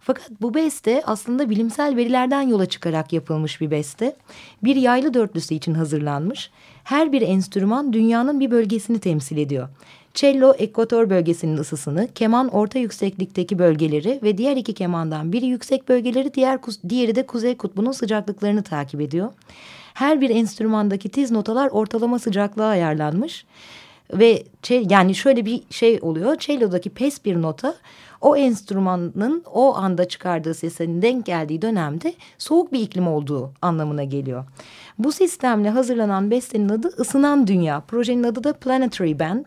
Fakat 0.00 0.30
bu 0.40 0.54
beste 0.54 1.02
aslında 1.06 1.50
bilimsel 1.50 1.96
verilerden 1.96 2.42
yola 2.42 2.66
çıkarak 2.66 3.12
yapılmış 3.12 3.60
bir 3.60 3.70
beste. 3.70 4.16
Bir 4.64 4.76
yaylı 4.76 5.14
dörtlüsü 5.14 5.54
için 5.54 5.74
hazırlanmış. 5.74 6.50
Her 6.84 7.12
bir 7.12 7.22
enstrüman 7.22 7.92
dünyanın 7.92 8.40
bir 8.40 8.50
bölgesini 8.50 8.98
temsil 8.98 9.36
ediyor. 9.36 9.68
Cello 10.14 10.54
ekvator 10.58 11.10
bölgesinin 11.10 11.56
ısısını, 11.56 12.08
keman 12.14 12.48
orta 12.48 12.78
yükseklikteki 12.78 13.58
bölgeleri 13.58 14.20
ve 14.22 14.38
diğer 14.38 14.56
iki 14.56 14.74
kemandan 14.74 15.32
biri 15.32 15.46
yüksek 15.46 15.88
bölgeleri, 15.88 16.34
diğer 16.34 16.58
diğeri 16.88 17.14
de 17.14 17.26
kuzey 17.26 17.56
kutbunun 17.56 17.92
sıcaklıklarını 17.92 18.62
takip 18.62 19.00
ediyor. 19.00 19.32
Her 19.94 20.20
bir 20.20 20.30
enstrümandaki 20.30 21.08
tiz 21.08 21.30
notalar 21.30 21.68
ortalama 21.68 22.18
sıcaklığa 22.18 22.68
ayarlanmış 22.68 23.44
ve 24.12 24.42
yani 24.70 25.14
şöyle 25.14 25.46
bir 25.46 25.62
şey 25.70 25.98
oluyor. 26.02 26.38
Cello'daki 26.38 26.90
pes 26.90 27.24
bir 27.24 27.42
nota 27.42 27.74
o 28.20 28.36
enstrümanın 28.36 29.42
o 29.54 29.76
anda 29.76 30.08
çıkardığı 30.08 30.54
sesin 30.54 31.02
denk 31.02 31.26
geldiği 31.26 31.62
dönemde 31.62 32.14
soğuk 32.38 32.72
bir 32.72 32.80
iklim 32.80 33.08
olduğu 33.08 33.52
anlamına 33.62 34.04
geliyor. 34.04 34.44
Bu 34.98 35.12
sistemle 35.12 35.70
hazırlanan 35.70 36.30
bestenin 36.30 36.68
adı 36.68 37.02
Isınan 37.02 37.46
Dünya. 37.46 37.80
Projenin 37.80 38.22
adı 38.22 38.44
da 38.44 38.52
Planetary 38.52 39.18
Band. 39.18 39.46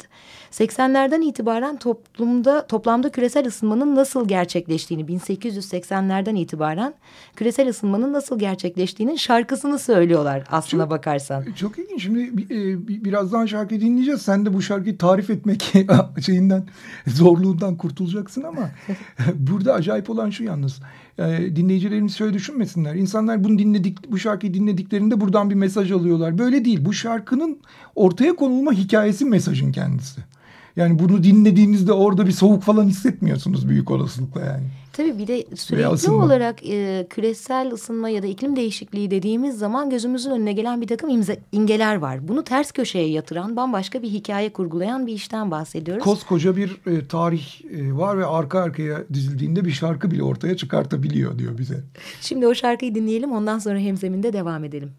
80'lerden 0.52 1.22
itibaren 1.22 1.78
toplumda 1.78 2.68
toplamda 2.68 3.12
küresel 3.12 3.48
ısınmanın 3.48 3.96
nasıl 3.96 4.28
gerçekleştiğini 4.28 5.04
1880'lerden 5.04 6.36
itibaren 6.36 6.94
küresel 7.36 7.70
ısınmanın 7.70 8.14
nasıl 8.14 8.40
gerçekleştiğinin 8.40 9.16
şarkısını 9.16 9.80
söylüyorlar 9.80 10.44
aslına 10.52 10.84
çok, 10.84 10.92
bakarsan. 10.92 11.46
Çok 11.56 11.80
ilginç. 11.80 12.04
Şimdi 12.04 12.20
e, 12.54 12.88
birazdan 13.06 13.46
şarkı 13.46 13.82
dinleyeceğiz. 13.82 14.22
Sen 14.22 14.46
de 14.46 14.54
bu 14.54 14.62
şarkıyı 14.62 14.98
tarif 14.98 15.30
etmek 15.30 15.74
şeyinden 16.26 16.64
zorluğundan 17.08 17.78
kurtulacaksın 17.78 18.44
ama 18.44 18.70
burada 19.34 19.74
acayip 19.74 20.10
olan 20.10 20.30
şu 20.30 20.44
yalnız. 20.44 20.82
E, 21.18 21.56
dinleyicilerimiz 21.56 22.16
şöyle 22.16 22.34
düşünmesinler. 22.34 22.96
İnsanlar 22.96 23.44
bunu 23.44 23.60
dinledik, 23.60 24.12
bu 24.12 24.18
şarkıyı 24.18 24.54
dinlediklerinde 24.54 25.22
buradan 25.22 25.50
bir 25.50 25.56
mesaj 25.56 25.92
alıyorlar. 25.92 26.38
Böyle 26.38 26.66
değil. 26.66 26.86
Bu 26.86 26.94
şarkının 26.94 27.60
ortaya 27.96 28.36
konulma 28.36 28.74
hikayesi 28.74 29.26
mesajın 29.26 29.72
kendisi. 29.72 30.22
Yani 30.76 31.00
bunu 31.00 31.24
dinlediğinizde 31.24 31.94
orada 31.94 32.28
bir 32.28 32.32
soğuk 32.32 32.64
falan 32.64 32.86
hissetmiyorsunuz 32.86 33.70
büyük 33.70 33.92
olasılıkla 33.92 34.42
yani. 34.42 34.64
Tabii 34.94 35.18
bir 35.18 35.28
de 35.28 35.46
sürekli 35.56 36.12
olarak 36.12 36.66
e, 36.66 37.08
küresel 37.10 37.72
ısınma 37.74 38.10
ya 38.10 38.24
da 38.24 38.28
iklim 38.28 38.56
değişikliği 38.56 39.12
dediğimiz 39.12 39.58
zaman 39.58 39.90
gözümüzün 39.90 40.32
önüne 40.32 40.54
gelen 40.54 40.82
bir 40.82 40.88
takım 40.88 41.10
imza, 41.10 41.34
imgeler 41.52 41.96
var. 41.96 42.28
Bunu 42.28 42.44
ters 42.44 42.72
köşeye 42.72 43.10
yatıran 43.10 43.56
bambaşka 43.56 44.02
bir 44.02 44.10
hikaye 44.10 44.54
kurgulayan 44.54 45.08
bir 45.08 45.14
işten 45.14 45.52
bahsediyoruz. 45.52 46.04
Koskoca 46.04 46.56
bir 46.56 46.78
e, 46.88 47.08
tarih 47.08 47.62
e, 47.72 47.98
var 47.98 48.18
ve 48.18 48.26
arka 48.26 48.60
arkaya 48.60 49.04
dizildiğinde 49.14 49.66
bir 49.66 49.72
şarkı 49.72 50.12
bile 50.12 50.24
ortaya 50.24 50.58
çıkartabiliyor 50.58 51.40
diyor 51.40 51.58
bize. 51.58 51.84
Şimdi 52.22 52.48
o 52.48 52.56
şarkıyı 52.56 52.96
dinleyelim 52.96 53.32
ondan 53.32 53.60
sonra 53.60 53.80
hemzeminde 53.80 54.34
devam 54.34 54.64
edelim. 54.64 54.92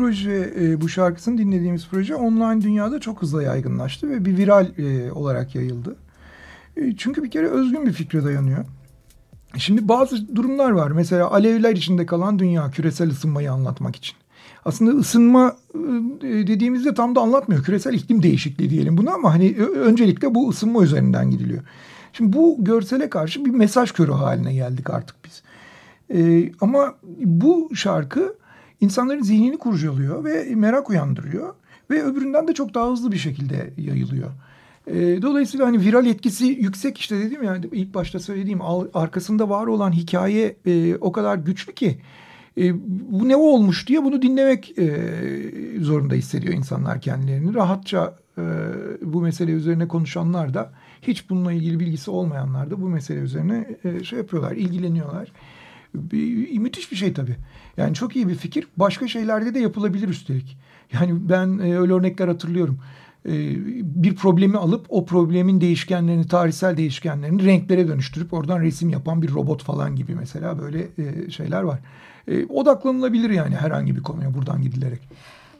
Proje, 0.00 0.52
e, 0.60 0.80
bu 0.80 0.88
şarkısını 0.88 1.38
dinlediğimiz 1.38 1.88
proje 1.90 2.14
online 2.14 2.62
dünyada 2.62 3.00
çok 3.00 3.22
hızlı 3.22 3.42
yaygınlaştı 3.42 4.10
ve 4.10 4.24
bir 4.24 4.36
viral 4.36 4.78
e, 4.78 5.12
olarak 5.12 5.54
yayıldı. 5.54 5.96
E, 6.76 6.96
çünkü 6.96 7.22
bir 7.22 7.30
kere 7.30 7.46
özgün 7.46 7.86
bir 7.86 7.92
fikre 7.92 8.24
dayanıyor. 8.24 8.64
Şimdi 9.56 9.88
bazı 9.88 10.36
durumlar 10.36 10.70
var. 10.70 10.90
Mesela 10.90 11.30
alevler 11.30 11.76
içinde 11.76 12.06
kalan 12.06 12.38
dünya 12.38 12.70
küresel 12.70 13.10
ısınmayı 13.10 13.52
anlatmak 13.52 13.96
için. 13.96 14.16
Aslında 14.64 14.90
ısınma 14.90 15.56
e, 16.22 16.26
dediğimizde 16.46 16.94
tam 16.94 17.14
da 17.14 17.20
anlatmıyor. 17.20 17.64
Küresel 17.64 17.94
iklim 17.94 18.22
değişikliği 18.22 18.70
diyelim 18.70 18.96
bunu 18.96 19.10
ama 19.10 19.34
hani 19.34 19.56
öncelikle 19.56 20.34
bu 20.34 20.50
ısınma 20.50 20.82
üzerinden 20.82 21.30
gidiliyor. 21.30 21.62
Şimdi 22.12 22.32
bu 22.32 22.56
görsele 22.58 23.10
karşı 23.10 23.44
bir 23.44 23.50
mesaj 23.50 23.92
körü 23.92 24.12
haline 24.12 24.54
geldik 24.54 24.90
artık 24.90 25.16
biz. 25.24 25.42
Ee, 26.14 26.52
ama 26.60 26.94
bu 27.24 27.70
şarkı 27.74 28.39
insanların 28.80 29.22
zihnini 29.22 29.58
kurcalıyor 29.58 30.24
ve 30.24 30.54
merak 30.54 30.90
uyandırıyor. 30.90 31.54
Ve 31.90 32.02
öbüründen 32.02 32.48
de 32.48 32.54
çok 32.54 32.74
daha 32.74 32.90
hızlı 32.90 33.12
bir 33.12 33.16
şekilde 33.16 33.70
yayılıyor. 33.78 34.30
E, 34.86 35.22
dolayısıyla 35.22 35.66
hani 35.66 35.80
viral 35.80 36.06
etkisi 36.06 36.46
yüksek 36.46 36.98
işte 36.98 37.18
dedim 37.18 37.42
ya 37.42 37.60
ilk 37.72 37.94
başta 37.94 38.20
söylediğim 38.20 38.60
arkasında 38.94 39.48
var 39.48 39.66
olan 39.66 39.92
hikaye 39.92 40.56
e, 40.66 40.94
o 40.94 41.12
kadar 41.12 41.36
güçlü 41.36 41.72
ki 41.74 41.98
e, 42.58 42.74
bu 43.12 43.28
ne 43.28 43.36
olmuş 43.36 43.88
diye 43.88 44.04
bunu 44.04 44.22
dinlemek 44.22 44.78
e, 44.78 44.90
zorunda 45.80 46.14
hissediyor 46.14 46.54
insanlar 46.54 47.00
kendilerini. 47.00 47.54
Rahatça 47.54 48.20
bu 49.02 49.20
mesele 49.20 49.52
üzerine 49.52 49.88
konuşanlar 49.88 50.54
da 50.54 50.72
hiç 51.02 51.30
bununla 51.30 51.52
ilgili 51.52 51.80
bilgisi 51.80 52.10
olmayanlar 52.10 52.70
da 52.70 52.82
bu 52.82 52.88
mesele 52.88 53.20
üzerine 53.20 53.76
şey 54.02 54.18
yapıyorlar, 54.18 54.52
ilgileniyorlar. 54.52 55.32
Bir, 55.94 56.58
müthiş 56.58 56.92
bir 56.92 56.96
şey 56.96 57.12
tabii. 57.12 57.36
Yani 57.76 57.94
çok 57.94 58.16
iyi 58.16 58.28
bir 58.28 58.34
fikir. 58.34 58.66
Başka 58.76 59.08
şeylerde 59.08 59.54
de 59.54 59.58
yapılabilir 59.58 60.08
üstelik. 60.08 60.58
Yani 60.92 61.28
ben 61.28 61.58
e, 61.58 61.78
öyle 61.78 61.92
örnekler 61.92 62.28
hatırlıyorum. 62.28 62.78
E, 63.26 63.32
bir 64.04 64.16
problemi 64.16 64.56
alıp 64.56 64.86
o 64.88 65.06
problemin 65.06 65.60
değişkenlerini, 65.60 66.26
tarihsel 66.26 66.76
değişkenlerini 66.76 67.44
renklere 67.44 67.88
dönüştürüp 67.88 68.32
oradan 68.32 68.60
resim 68.60 68.88
yapan 68.88 69.22
bir 69.22 69.30
robot 69.30 69.62
falan 69.62 69.96
gibi 69.96 70.14
mesela 70.14 70.58
böyle 70.58 70.88
e, 70.98 71.30
şeyler 71.30 71.62
var. 71.62 71.78
Odaklanılabilir 72.48 73.30
yani 73.30 73.56
herhangi 73.56 73.96
bir 73.96 74.02
konuya 74.02 74.34
buradan 74.34 74.62
gidilerek. 74.62 75.00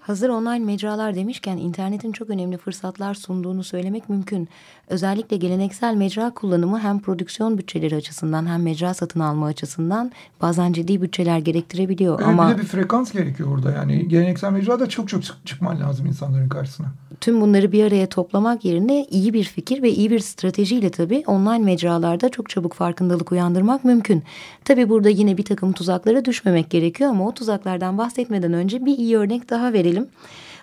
Hazır 0.00 0.28
online 0.28 0.58
mecralar 0.58 1.14
demişken 1.14 1.56
internetin 1.56 2.12
çok 2.12 2.30
önemli 2.30 2.56
fırsatlar 2.56 3.14
sunduğunu 3.14 3.64
söylemek 3.64 4.08
mümkün. 4.08 4.48
Özellikle 4.88 5.36
geleneksel 5.36 5.94
mecra 5.94 6.30
kullanımı 6.30 6.80
hem 6.80 7.00
prodüksiyon 7.00 7.58
bütçeleri 7.58 7.96
açısından 7.96 8.46
hem 8.46 8.62
mecra 8.62 8.94
satın 8.94 9.20
alma 9.20 9.46
açısından 9.46 10.12
bazen 10.42 10.72
ciddi 10.72 11.02
bütçeler 11.02 11.38
gerektirebiliyor. 11.38 12.14
Evet, 12.18 12.28
Ama 12.28 12.50
bir 12.50 12.54
de 12.54 12.58
bir 12.58 12.66
frekans 12.66 13.12
gerekiyor 13.12 13.48
orada 13.52 13.70
yani 13.70 14.08
geleneksel 14.08 14.52
mecrada 14.52 14.88
çok 14.88 15.08
çok 15.08 15.22
çıkman 15.44 15.80
lazım 15.80 16.06
insanların 16.06 16.48
karşısına. 16.48 16.86
Tüm 17.20 17.40
bunları 17.40 17.72
bir 17.72 17.84
araya 17.84 18.06
toplamak 18.08 18.64
yerine 18.64 19.04
iyi 19.10 19.32
bir 19.32 19.44
fikir 19.44 19.82
ve 19.82 19.90
iyi 19.90 20.10
bir 20.10 20.18
stratejiyle 20.20 20.90
tabii 20.90 21.22
online 21.26 21.64
mecralarda 21.64 22.28
çok 22.28 22.50
çabuk 22.50 22.72
farkındalık 22.72 23.32
uyandırmak 23.32 23.84
mümkün. 23.84 24.22
Tabii 24.64 24.88
burada 24.88 25.08
yine 25.08 25.36
bir 25.36 25.44
takım 25.44 25.72
tuzaklara 25.72 26.24
düşmemek 26.24 26.70
gerekiyor 26.70 27.10
ama 27.10 27.28
o 27.28 27.34
tuzaklardan 27.34 27.98
bahsetmeden 27.98 28.52
önce 28.52 28.84
bir 28.84 28.98
iyi 28.98 29.16
örnek 29.16 29.50
daha 29.50 29.72
verelim. 29.72 29.89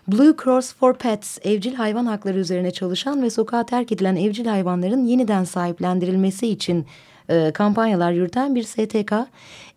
Blue 0.08 0.36
Cross 0.44 0.74
for 0.74 0.94
Pets, 0.94 1.38
evcil 1.44 1.76
hayvan 1.76 2.06
hakları 2.06 2.38
üzerine 2.38 2.72
çalışan 2.72 3.24
ve 3.24 3.30
sokağa 3.30 3.66
terk 3.66 3.92
edilen 3.92 4.16
evcil 4.16 4.46
hayvanların 4.46 5.06
yeniden 5.06 5.44
sahiplendirilmesi 5.44 6.48
için 6.48 6.86
e, 7.30 7.52
kampanyalar 7.52 8.12
yürüten 8.12 8.56
bir 8.56 8.64
STK. 8.64 9.14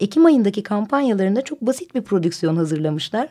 Ekim 0.00 0.26
ayındaki 0.26 0.62
kampanyalarında 0.62 1.42
çok 1.42 1.60
basit 1.60 1.94
bir 1.94 2.02
prodüksiyon 2.02 2.56
hazırlamışlar. 2.56 3.28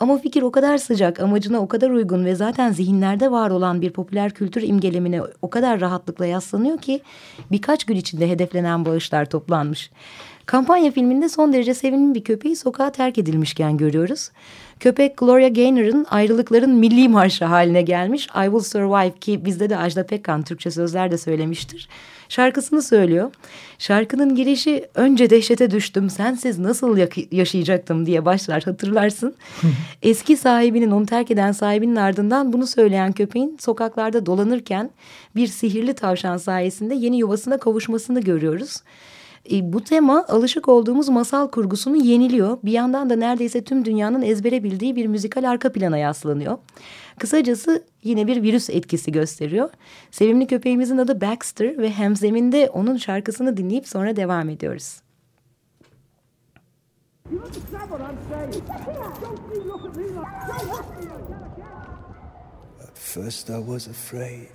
Ama 0.00 0.18
fikir 0.18 0.42
o 0.42 0.50
kadar 0.50 0.78
sıcak, 0.78 1.20
amacına 1.20 1.58
o 1.58 1.68
kadar 1.68 1.90
uygun 1.90 2.24
ve 2.24 2.34
zaten 2.34 2.72
zihinlerde 2.72 3.30
var 3.30 3.50
olan 3.50 3.82
bir 3.82 3.90
popüler 3.90 4.30
kültür 4.30 4.62
imgelemine 4.62 5.22
o 5.42 5.50
kadar 5.50 5.80
rahatlıkla 5.80 6.26
yaslanıyor 6.26 6.78
ki 6.78 7.00
birkaç 7.50 7.84
gün 7.84 7.96
içinde 7.96 8.28
hedeflenen 8.28 8.84
bağışlar 8.84 9.30
toplanmış. 9.30 9.90
Kampanya 10.48 10.90
filminde 10.90 11.28
son 11.28 11.52
derece 11.52 11.74
sevimli 11.74 12.14
bir 12.14 12.24
köpeği 12.24 12.56
sokağa 12.56 12.92
terk 12.92 13.18
edilmişken 13.18 13.76
görüyoruz. 13.76 14.30
Köpek 14.80 15.16
Gloria 15.16 15.48
Gaynor'ın 15.48 16.06
ayrılıkların 16.10 16.70
milli 16.70 17.08
marşı 17.08 17.44
haline 17.44 17.82
gelmiş 17.82 18.26
I 18.26 18.44
Will 18.44 18.60
Survive 18.60 19.18
ki 19.20 19.44
bizde 19.44 19.70
de 19.70 19.76
Ajda 19.76 20.06
Pekkan 20.06 20.42
Türkçe 20.42 20.70
sözler 20.70 21.10
de 21.10 21.18
söylemiştir. 21.18 21.88
Şarkısını 22.28 22.82
söylüyor. 22.82 23.30
Şarkının 23.78 24.34
girişi 24.34 24.84
önce 24.94 25.30
dehşete 25.30 25.70
düştüm 25.70 26.10
sensiz 26.10 26.58
nasıl 26.58 26.98
yaşayacaktım 27.30 28.06
diye 28.06 28.24
başlar 28.24 28.62
hatırlarsın. 28.62 29.34
Eski 30.02 30.36
sahibinin 30.36 30.90
onu 30.90 31.06
terk 31.06 31.30
eden 31.30 31.52
sahibinin 31.52 31.96
ardından 31.96 32.52
bunu 32.52 32.66
söyleyen 32.66 33.12
köpeğin 33.12 33.56
sokaklarda 33.60 34.26
dolanırken 34.26 34.90
bir 35.36 35.46
sihirli 35.46 35.94
tavşan 35.94 36.36
sayesinde 36.36 36.94
yeni 36.94 37.18
yuvasına 37.18 37.58
kavuşmasını 37.58 38.20
görüyoruz. 38.20 38.82
E, 39.52 39.72
bu 39.72 39.84
tema 39.84 40.24
alışık 40.28 40.68
olduğumuz 40.68 41.08
masal 41.08 41.48
kurgusunu 41.48 41.96
yeniliyor. 41.96 42.58
Bir 42.64 42.72
yandan 42.72 43.10
da 43.10 43.16
neredeyse 43.16 43.64
tüm 43.64 43.84
dünyanın 43.84 44.22
ezbere 44.22 44.64
bildiği 44.64 44.96
bir 44.96 45.06
müzikal 45.06 45.50
arka 45.50 45.72
plana 45.72 45.98
yaslanıyor. 45.98 46.58
Kısacası 47.18 47.84
yine 48.02 48.26
bir 48.26 48.42
virüs 48.42 48.70
etkisi 48.70 49.12
gösteriyor. 49.12 49.70
Sevimli 50.10 50.46
köpeğimizin 50.46 50.98
adı 50.98 51.20
Baxter 51.20 51.78
ve 51.78 51.90
hemzeminde 51.90 52.70
onun 52.70 52.96
şarkısını 52.96 53.56
dinleyip 53.56 53.88
sonra 53.88 54.16
devam 54.16 54.48
ediyoruz. 54.48 55.00
First 62.94 63.50
I 63.50 63.60
was 63.60 63.88
afraid, 63.88 64.48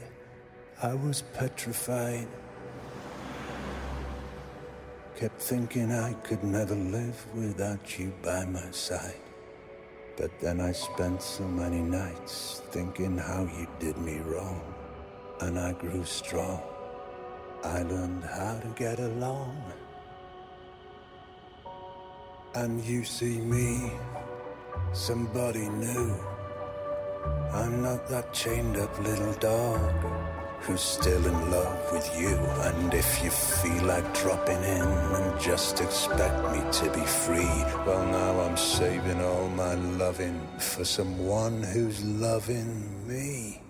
I 0.83 0.95
was 1.07 1.23
petrified. 1.39 2.27
Kept 5.23 5.41
thinking 5.41 5.89
I 5.89 6.11
could 6.25 6.43
never 6.43 6.75
live 6.75 7.25
without 7.33 7.97
you 7.97 8.11
by 8.21 8.43
my 8.43 8.69
side. 8.71 9.23
But 10.17 10.37
then 10.41 10.59
I 10.59 10.73
spent 10.73 11.21
so 11.21 11.47
many 11.47 11.79
nights 11.79 12.61
thinking 12.71 13.17
how 13.17 13.43
you 13.43 13.65
did 13.79 13.97
me 13.99 14.19
wrong. 14.25 14.61
And 15.39 15.57
I 15.57 15.71
grew 15.71 16.03
strong. 16.03 16.61
I 17.63 17.83
learned 17.83 18.25
how 18.25 18.59
to 18.59 18.67
get 18.75 18.99
along. 18.99 19.63
And 22.55 22.83
you 22.83 23.05
see 23.05 23.39
me, 23.39 23.93
somebody 24.91 25.69
new. 25.69 26.19
I'm 27.53 27.81
not 27.81 28.09
that 28.09 28.33
chained 28.33 28.75
up 28.75 28.99
little 28.99 29.33
dog 29.35 30.22
who's 30.63 30.81
still 30.81 31.25
in 31.25 31.51
love 31.51 31.91
with 31.91 32.09
you. 32.19 32.35
And 32.67 32.93
if 32.93 33.23
you 33.23 33.29
feel 33.29 33.83
like 33.83 34.13
dropping 34.13 34.63
in 34.63 34.81
and 34.81 35.39
just 35.39 35.81
expect 35.81 36.37
me 36.51 36.61
to 36.79 36.89
be 36.91 37.05
free, 37.05 37.57
well, 37.85 38.05
now 38.05 38.39
I'm 38.41 38.57
saving 38.57 39.21
all 39.21 39.49
my 39.49 39.73
loving 39.73 40.39
for 40.59 40.85
someone 40.85 41.63
who's 41.63 42.03
loving 42.03 43.07
me. 43.07 43.61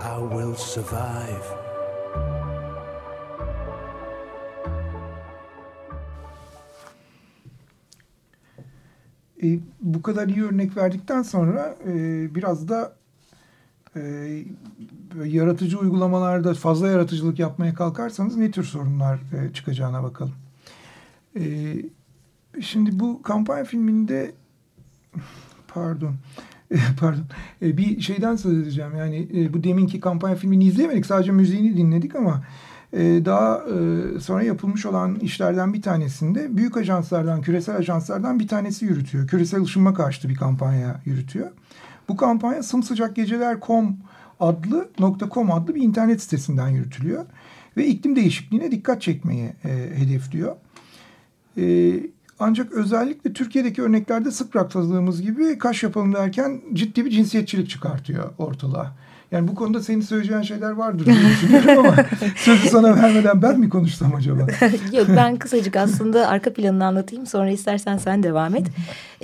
I 0.00 0.18
will 0.18 0.54
survive. 0.54 1.63
E, 9.44 9.58
bu 9.80 10.02
kadar 10.02 10.28
iyi 10.28 10.44
örnek 10.44 10.76
verdikten 10.76 11.22
sonra 11.22 11.76
e, 11.86 11.94
biraz 12.34 12.68
da 12.68 12.96
e, 13.96 14.44
yaratıcı 15.24 15.78
uygulamalarda 15.78 16.54
fazla 16.54 16.88
yaratıcılık 16.88 17.38
yapmaya 17.38 17.74
kalkarsanız 17.74 18.36
ne 18.36 18.50
tür 18.50 18.64
sorunlar 18.64 19.18
e, 19.18 19.52
çıkacağına 19.52 20.02
bakalım. 20.02 20.34
E, 21.38 21.74
şimdi 22.60 23.00
bu 23.00 23.22
kampanya 23.22 23.64
filminde 23.64 24.32
pardon 25.68 26.14
pardon 27.00 27.24
e, 27.62 27.76
bir 27.76 28.00
şeyden 28.00 28.36
söz 28.36 28.58
edeceğim 28.58 28.96
yani 28.96 29.28
e, 29.34 29.54
bu 29.54 29.64
deminki 29.64 30.00
kampanya 30.00 30.36
filmini 30.36 30.64
izleyemedik 30.64 31.06
sadece 31.06 31.32
müziğini 31.32 31.76
dinledik 31.76 32.14
ama 32.16 32.44
daha 33.24 33.56
e, 33.56 34.20
sonra 34.20 34.42
yapılmış 34.42 34.86
olan 34.86 35.14
işlerden 35.14 35.74
bir 35.74 35.82
tanesinde 35.82 36.56
büyük 36.56 36.76
ajanslardan, 36.76 37.42
küresel 37.42 37.76
ajanslardan 37.76 38.38
bir 38.40 38.48
tanesi 38.48 38.84
yürütüyor. 38.84 39.26
Küresel 39.26 39.62
ışınma 39.62 39.94
karşıtı 39.94 40.28
bir 40.28 40.36
kampanya 40.36 41.00
yürütüyor. 41.04 41.50
Bu 42.08 42.16
kampanya 42.16 42.62
sımsıcakgeceler.com 42.62 43.96
adlı 44.40 44.88
.com 45.30 45.52
adlı 45.52 45.74
bir 45.74 45.82
internet 45.82 46.22
sitesinden 46.22 46.68
yürütülüyor. 46.68 47.24
Ve 47.76 47.86
iklim 47.86 48.16
değişikliğine 48.16 48.70
dikkat 48.70 49.02
çekmeyi 49.02 49.52
e, 49.64 49.70
hedefliyor. 49.94 50.56
E, 51.58 51.94
ancak 52.38 52.72
özellikle 52.72 53.32
Türkiye'deki 53.32 53.82
örneklerde 53.82 54.30
sık 54.30 54.56
rastladığımız 54.56 55.22
gibi 55.22 55.58
kaş 55.58 55.82
yapalım 55.82 56.14
derken 56.14 56.60
ciddi 56.72 57.04
bir 57.04 57.10
cinsiyetçilik 57.10 57.70
çıkartıyor 57.70 58.30
ortalığa. 58.38 58.96
Yani 59.32 59.48
bu 59.48 59.54
konuda 59.54 59.80
senin 59.80 60.00
söyleyeceğin 60.00 60.42
şeyler 60.42 60.70
vardır 60.70 61.06
diye 61.06 61.16
düşünüyorum 61.16 61.86
ama 61.86 61.96
sözü 62.36 62.68
sana 62.68 62.96
vermeden 62.96 63.42
ben 63.42 63.60
mi 63.60 63.68
konuşsam 63.68 64.14
acaba? 64.14 64.40
Yok 64.92 65.06
ben 65.16 65.36
kısacık 65.36 65.76
aslında 65.76 66.28
arka 66.28 66.52
planını 66.52 66.86
anlatayım 66.86 67.26
sonra 67.26 67.50
istersen 67.50 67.96
sen 67.96 68.22
devam 68.22 68.56
et. 68.56 68.66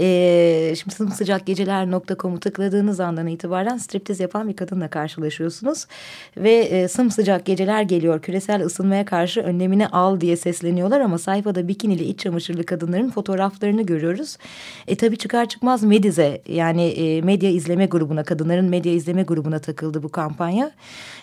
Ee, 0.02 0.74
şimdi 0.76 0.94
sımsıcakgeceler.com'u 0.94 2.40
tıkladığınız 2.40 3.00
andan 3.00 3.26
itibaren 3.26 3.76
striptiz 3.76 4.20
yapan 4.20 4.48
bir 4.48 4.56
kadınla 4.56 4.88
karşılaşıyorsunuz. 4.88 5.86
Ve 6.36 6.52
e, 6.52 6.88
sımsıcak 6.88 7.44
geceler 7.44 7.82
geliyor 7.82 8.22
küresel 8.22 8.64
ısınmaya 8.64 9.04
karşı 9.04 9.40
önlemini 9.40 9.88
al 9.88 10.20
diye 10.20 10.36
sesleniyorlar 10.36 11.00
ama 11.00 11.18
sayfada 11.18 11.68
bikinili 11.68 12.04
iç 12.04 12.20
çamaşırlı 12.20 12.66
kadınların 12.66 13.10
fotoğraflarını 13.10 13.82
görüyoruz. 13.82 14.36
E 14.86 14.96
tabi 14.96 15.16
çıkar 15.16 15.48
çıkmaz 15.48 15.82
Mediz'e 15.82 16.42
yani 16.48 16.82
e, 16.82 17.22
medya 17.22 17.50
izleme 17.50 17.86
grubuna 17.86 18.24
kadınların 18.24 18.68
medya 18.68 18.92
izleme 18.92 19.22
grubuna 19.22 19.58
takıldı 19.90 20.02
bu 20.02 20.08
kampanya. 20.08 20.72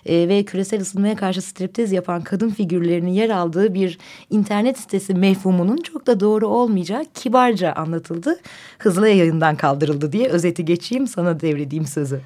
E, 0.06 0.28
ve 0.28 0.44
küresel 0.44 0.82
ısınmaya 0.82 1.16
karşı 1.16 1.42
striptiz 1.42 1.92
yapan 1.92 2.22
kadın 2.22 2.50
figürlerinin 2.50 3.12
yer 3.12 3.30
aldığı 3.30 3.74
bir 3.74 3.98
internet 4.30 4.80
sitesi 4.80 5.14
mefhumunun 5.14 5.78
çok 5.78 6.08
da 6.08 6.20
doğru 6.20 6.48
olmayacağı 6.48 7.06
kibarca 7.14 7.74
anlatıldı. 7.74 8.40
Hızlı 8.80 9.10
yayından 9.10 9.56
kaldırıldı 9.56 10.12
diye 10.12 10.30
özeti 10.30 10.66
geçeyim 10.66 11.08
sana 11.08 11.40
devredeyim 11.40 11.86
sözü. 11.86 12.22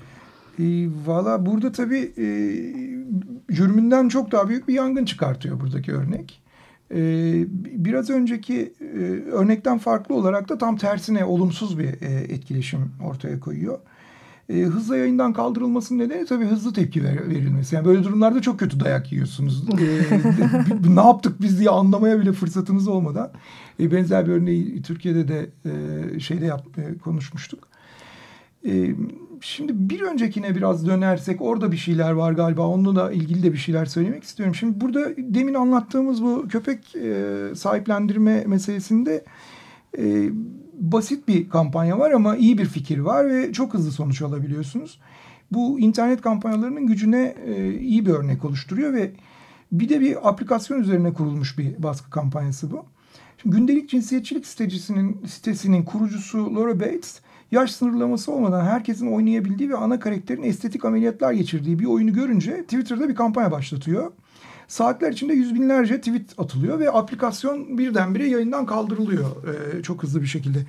E, 0.60 0.64
Valla 1.06 1.46
burada 1.46 1.72
tabii 1.72 2.12
e, 2.18 2.26
cürmünden 3.54 4.10
çok 4.10 4.32
daha 4.32 4.50
büyük 4.50 4.68
bir 4.68 4.74
yangın 4.74 5.06
çıkartıyor 5.06 5.60
buradaki 5.60 5.94
örnek. 5.94 6.42
E, 6.92 7.00
biraz 7.86 8.10
önceki 8.10 8.74
e, 8.80 8.98
örnekten 9.32 9.78
farklı 9.78 10.16
olarak 10.16 10.50
da 10.50 10.58
tam 10.58 10.78
tersine 10.78 11.26
olumsuz 11.26 11.80
bir 11.80 12.02
e, 12.02 12.34
etkileşim 12.34 12.92
ortaya 13.04 13.40
koyuyor. 13.40 13.80
E, 14.52 14.62
hızla 14.62 14.98
yayından 14.98 15.34
kaldırılmasının 15.34 16.00
nedeni 16.00 16.26
tabii 16.26 16.46
hızlı 16.46 16.74
tepki 16.74 17.04
ver, 17.04 17.30
verilmesi. 17.30 17.76
Yani 17.76 17.86
böyle 17.86 18.04
durumlarda 18.04 18.42
çok 18.42 18.60
kötü 18.60 18.80
dayak 18.80 19.12
yiyorsunuz. 19.12 19.64
E, 19.82 20.96
ne 20.96 21.02
yaptık 21.02 21.42
biz 21.42 21.60
diye 21.60 21.70
anlamaya 21.70 22.20
bile 22.20 22.34
fırsatınız 22.34 22.88
olmadan. 22.88 23.32
E, 23.80 23.92
benzer 23.92 24.28
bir 24.28 24.32
örneği 24.32 24.82
Türkiye'de 24.82 25.28
de 25.28 25.50
e, 25.66 26.20
şeyde 26.20 26.46
yap, 26.46 26.66
e, 26.78 26.98
konuşmuştuk. 26.98 27.68
E, 28.66 28.96
şimdi 29.42 29.90
bir 29.90 30.02
öncekine 30.02 30.56
biraz 30.56 30.88
dönersek 30.88 31.42
orada 31.42 31.72
bir 31.72 31.78
şeyler 31.78 32.12
var 32.12 32.32
galiba. 32.32 32.68
Onunla 32.68 32.96
da 32.96 33.12
ilgili 33.12 33.44
de 33.44 33.54
bir 33.54 33.58
şeyler 33.58 33.86
söylemek 33.86 34.24
istiyorum. 34.24 34.56
Şimdi 34.56 34.82
burada 34.82 35.10
demin 35.18 35.54
anlattığımız 35.54 36.24
bu 36.24 36.48
köpek 36.48 36.96
e, 36.96 37.26
sahiplendirme 37.56 38.44
meselesinde 38.48 39.24
e, 39.98 40.30
basit 40.82 41.28
bir 41.28 41.50
kampanya 41.50 42.00
var 42.00 42.12
ama 42.12 42.36
iyi 42.36 42.58
bir 42.58 42.66
fikir 42.66 43.00
var 43.00 43.30
ve 43.30 43.54
çok 43.54 43.74
hızlı 43.74 43.92
sonuç 43.92 44.22
alabiliyorsunuz. 44.22 45.00
Bu 45.52 45.80
internet 45.80 46.22
kampanyalarının 46.22 46.88
gücüne 46.88 47.36
e, 47.46 47.74
iyi 47.74 48.06
bir 48.06 48.12
örnek 48.12 48.46
oluşturuyor 48.46 48.94
ve 48.94 49.12
bir 49.72 49.90
de 49.90 50.02
bir 50.02 50.30
aplikasyon 50.30 50.82
üzerine 50.82 51.14
kurulmuş 51.14 51.58
bir 51.58 51.84
baskı 51.84 52.10
kampanyası 52.10 52.72
bu. 52.72 52.86
Şimdi 53.38 53.58
gündelik 53.58 53.90
cinsiyetçilik 53.90 54.46
sitesinin, 54.46 55.22
sitesinin 55.28 55.84
kurucusu 55.84 56.56
Laura 56.56 56.80
Bates 56.80 57.20
yaş 57.52 57.72
sınırlaması 57.72 58.32
olmadan 58.32 58.66
herkesin 58.66 59.14
oynayabildiği 59.14 59.70
ve 59.70 59.78
ana 59.78 60.00
karakterin 60.00 60.44
estetik 60.44 60.86
ameliyatlar 60.86 61.34
geçirdiği 61.34 61.80
bir 61.80 61.86
oyunu 61.86 62.14
görünce 62.14 62.64
Twitter'da 62.64 63.10
bir 63.10 63.16
kampanya 63.16 63.52
başlatıyor. 63.52 64.12
Saatler 64.72 65.12
içinde 65.12 65.34
yüz 65.34 65.56
binlerce 65.56 65.98
tweet 65.98 66.40
atılıyor 66.40 66.80
ve 66.80 66.92
aplikasyon 66.92 67.78
birdenbire 67.78 68.30
yayından 68.30 68.66
kaldırılıyor 68.66 69.30
e, 69.48 69.84
çok 69.84 70.04
hızlı 70.04 70.22
bir 70.22 70.28
şekilde. 70.28 70.60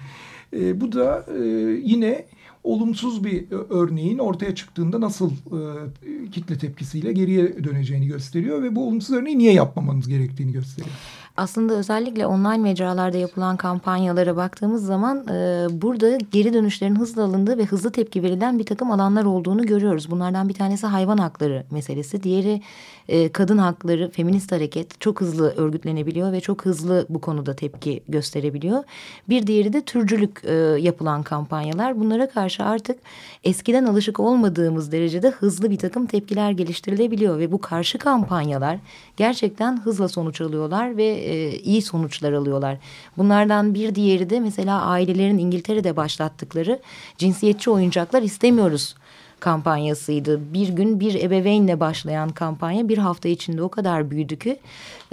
E, 0.56 0.80
bu 0.80 0.92
da 0.92 1.26
e, 1.38 1.42
yine 1.84 2.26
olumsuz 2.64 3.24
bir 3.24 3.44
örneğin 3.70 4.18
ortaya 4.18 4.54
çıktığında 4.54 5.00
nasıl 5.00 5.30
e, 5.30 6.30
kitle 6.30 6.58
tepkisiyle 6.58 7.12
geriye 7.12 7.64
döneceğini 7.64 8.06
gösteriyor 8.06 8.62
ve 8.62 8.76
bu 8.76 8.88
olumsuz 8.88 9.16
örneği 9.16 9.38
niye 9.38 9.52
yapmamanız 9.52 10.08
gerektiğini 10.08 10.52
gösteriyor. 10.52 10.96
Aslında 11.36 11.74
özellikle 11.74 12.26
online 12.26 12.58
mecralarda 12.58 13.18
yapılan 13.18 13.56
kampanyalara 13.56 14.36
baktığımız 14.36 14.86
zaman 14.86 15.28
e, 15.28 15.66
burada 15.70 16.18
geri 16.32 16.52
dönüşlerin 16.54 16.96
hızlı 16.96 17.24
alındığı 17.24 17.58
ve 17.58 17.64
hızlı 17.64 17.92
tepki 17.92 18.22
verilen 18.22 18.58
bir 18.58 18.64
takım 18.64 18.90
alanlar 18.90 19.24
olduğunu 19.24 19.66
görüyoruz. 19.66 20.10
Bunlardan 20.10 20.48
bir 20.48 20.54
tanesi 20.54 20.86
hayvan 20.86 21.18
hakları 21.18 21.64
meselesi. 21.70 22.22
Diğeri 22.22 22.62
e, 23.08 23.32
kadın 23.32 23.58
hakları, 23.58 24.10
feminist 24.10 24.52
hareket 24.52 25.00
çok 25.00 25.20
hızlı 25.20 25.54
örgütlenebiliyor 25.56 26.32
ve 26.32 26.40
çok 26.40 26.64
hızlı 26.64 27.06
bu 27.08 27.20
konuda 27.20 27.56
tepki 27.56 28.02
gösterebiliyor. 28.08 28.84
Bir 29.28 29.46
diğeri 29.46 29.72
de 29.72 29.80
türcülük 29.80 30.44
e, 30.44 30.52
yapılan 30.80 31.22
kampanyalar. 31.22 32.00
Bunlara 32.00 32.28
karşı 32.28 32.64
artık 32.64 32.98
eskiden 33.44 33.84
alışık 33.84 34.20
olmadığımız 34.20 34.92
derecede 34.92 35.30
hızlı 35.30 35.70
bir 35.70 35.78
takım 35.78 36.06
tepkiler 36.06 36.50
geliştirilebiliyor 36.50 37.38
ve 37.38 37.52
bu 37.52 37.60
karşı 37.60 37.98
kampanyalar 37.98 38.78
gerçekten 39.16 39.80
hızla 39.80 40.08
sonuç 40.08 40.40
alıyorlar 40.40 40.96
ve 40.96 41.21
e, 41.22 41.58
iyi 41.58 41.82
sonuçlar 41.82 42.32
alıyorlar. 42.32 42.78
Bunlardan 43.18 43.74
bir 43.74 43.94
diğeri 43.94 44.30
de 44.30 44.40
mesela 44.40 44.82
ailelerin 44.82 45.38
İngiltere'de 45.38 45.96
başlattıkları 45.96 46.80
cinsiyetçi 47.18 47.70
oyuncaklar 47.70 48.22
istemiyoruz 48.22 48.94
kampanyasıydı. 49.42 50.52
Bir 50.54 50.68
gün 50.68 51.00
bir 51.00 51.14
ebeveynle 51.14 51.80
başlayan 51.80 52.28
kampanya 52.28 52.88
bir 52.88 52.98
hafta 52.98 53.28
içinde 53.28 53.62
o 53.62 53.68
kadar 53.68 54.10
büyüdü 54.10 54.38
ki 54.38 54.58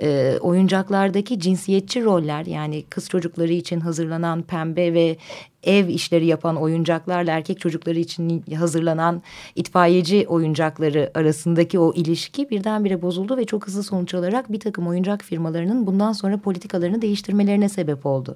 e, 0.02 0.38
oyuncaklardaki 0.42 1.40
cinsiyetçi 1.40 2.04
roller 2.04 2.46
yani 2.46 2.84
kız 2.90 3.10
çocukları 3.10 3.54
için 3.54 3.80
hazırlanan 3.80 4.42
pembe 4.42 4.94
ve 4.94 5.18
ev 5.64 5.88
işleri 5.88 6.26
yapan 6.26 6.56
oyuncaklarla 6.56 7.32
erkek 7.32 7.60
çocukları 7.60 8.00
için 8.00 8.44
hazırlanan 8.56 9.22
itfaiyeci 9.56 10.26
oyuncakları 10.28 11.12
arasındaki 11.16 11.80
o 11.80 11.94
ilişki 11.94 12.50
birdenbire 12.50 13.02
bozuldu 13.02 13.38
ve 13.38 13.46
çok 13.46 13.68
hızlı 13.68 13.84
sonuç 13.84 14.14
alarak 14.14 14.52
bir 14.52 14.60
takım 14.60 14.88
oyuncak 14.88 15.24
firmalarının 15.24 15.88
bundan 15.88 16.12
sonra 16.12 16.38
politikalarını 16.38 17.02
değiştirmelerine 17.02 17.70
sebep 17.70 18.06
oldu. 18.06 18.36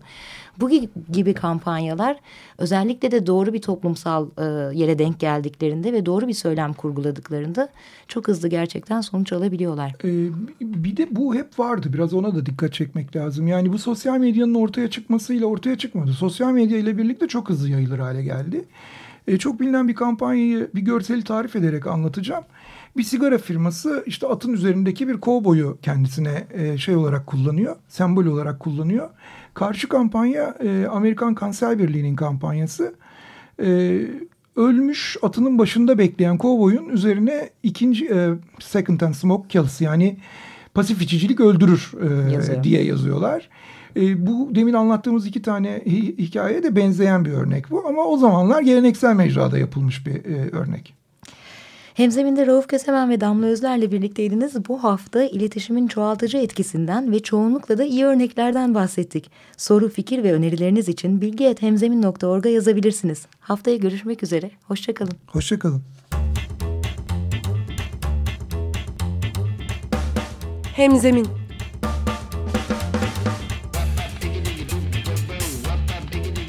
Bu 0.60 0.70
gibi 1.12 1.34
kampanyalar 1.34 2.18
özellikle 2.58 3.12
de 3.12 3.28
doğru 3.28 3.54
bir 3.54 3.62
toplumsal 3.62 4.28
e, 4.38 4.44
yere 4.78 5.00
denk 5.00 5.20
geldiklerinde 5.20 5.94
ve 5.94 6.06
doğru 6.06 6.28
bir 6.28 6.34
söylem 6.34 6.74
kurguladıklarında 6.74 7.70
çok 8.08 8.28
hızlı 8.28 8.48
gerçekten 8.48 9.02
sonuç 9.02 9.34
alabiliyorlar. 9.34 9.96
Ee, 10.04 10.30
bir 10.62 10.98
de 10.98 11.08
bu 11.12 11.36
hep 11.36 11.60
vardı. 11.60 11.88
Biraz 11.94 12.14
ona 12.14 12.36
da 12.36 12.46
dikkat 12.46 12.74
çekmek 12.74 13.16
lazım. 13.16 13.48
Yani 13.48 13.74
bu 13.74 13.78
sosyal 13.78 14.18
medyanın 14.18 14.54
ortaya 14.54 14.90
çıkmasıyla 14.90 15.48
ortaya 15.48 15.78
çıkmadı. 15.78 16.14
Sosyal 16.14 16.52
medya 16.52 16.78
ile 16.78 16.98
birlikte 16.98 17.13
çok 17.28 17.50
hızlı 17.50 17.70
yayılır 17.70 18.00
hale 18.00 18.24
geldi. 18.24 18.66
Ee, 19.28 19.38
çok 19.38 19.60
bilinen 19.60 19.88
bir 19.88 19.96
kampanyayı 19.96 20.70
bir 20.76 20.82
görseli 20.82 21.24
tarif 21.24 21.56
ederek 21.56 21.88
anlatacağım. 21.88 22.44
Bir 22.98 23.04
sigara 23.04 23.38
firması 23.38 24.04
işte 24.06 24.28
atın 24.28 24.54
üzerindeki 24.54 25.08
bir 25.08 25.18
kovboyu 25.18 25.78
kendisine 25.82 26.48
e, 26.54 26.78
şey 26.78 26.96
olarak 26.96 27.28
kullanıyor. 27.28 27.76
Sembol 27.88 28.26
olarak 28.26 28.60
kullanıyor. 28.60 29.10
Karşı 29.54 29.90
kampanya 29.90 30.56
e, 30.64 30.88
Amerikan 30.92 31.36
Kanser 31.36 31.80
Birliği'nin 31.80 32.16
kampanyası. 32.16 32.96
E, 33.64 34.02
ölmüş 34.56 35.18
atının 35.22 35.58
başında 35.58 35.98
bekleyen 35.98 36.38
kovboyun 36.38 36.90
üzerine 36.90 37.50
ikinci 37.64 38.06
e, 38.06 38.30
second 38.60 39.02
hand 39.02 39.14
smoke 39.14 39.48
kills 39.48 39.82
yani 39.82 40.18
pasif 40.74 41.02
içicilik 41.02 41.40
öldürür 41.40 41.92
e, 42.60 42.64
diye 42.64 42.84
yazıyorlar. 42.84 43.50
E, 43.96 44.28
bu 44.28 44.56
demin 44.56 44.74
anlattığımız 44.74 45.28
iki 45.28 45.42
tane 45.42 45.82
hi 45.86 46.18
hikayeye 46.18 46.64
de 46.64 46.76
benzeyen 46.76 47.26
bir 47.26 47.32
örnek 47.32 47.72
bu 47.72 47.88
ama 47.88 48.06
o 48.06 48.18
zamanlar 48.18 48.62
geleneksel 48.62 49.16
mecrada 49.16 49.58
yapılmış 49.58 50.08
bir 50.08 50.26
e, 50.26 50.50
örnek. 50.52 50.94
Hemzeminde 51.94 52.48
Rauf 52.48 52.68
Kösemen 52.68 53.10
ve 53.10 53.22
Damla 53.22 53.46
Özler'le 53.46 53.92
birlikteydiniz. 53.92 54.68
Bu 54.68 54.84
hafta 54.84 55.24
iletişimin 55.24 55.88
çoğaltıcı 55.88 56.38
etkisinden 56.38 57.12
ve 57.12 57.20
çoğunlukla 57.20 57.78
da 57.78 57.84
iyi 57.84 58.06
örneklerden 58.06 58.76
bahsettik. 58.76 59.32
Soru, 59.58 59.90
fikir 59.90 60.24
ve 60.24 60.34
önerileriniz 60.34 60.90
için 60.90 61.22
bilgi.hemzemin.org'a 61.22 62.50
yazabilirsiniz. 62.50 63.26
Haftaya 63.40 63.78
görüşmek 63.78 64.24
üzere. 64.24 64.52
Hoşçakalın. 64.68 65.14
Hoşçakalın. 65.28 65.82
Hemzemin 70.76 71.28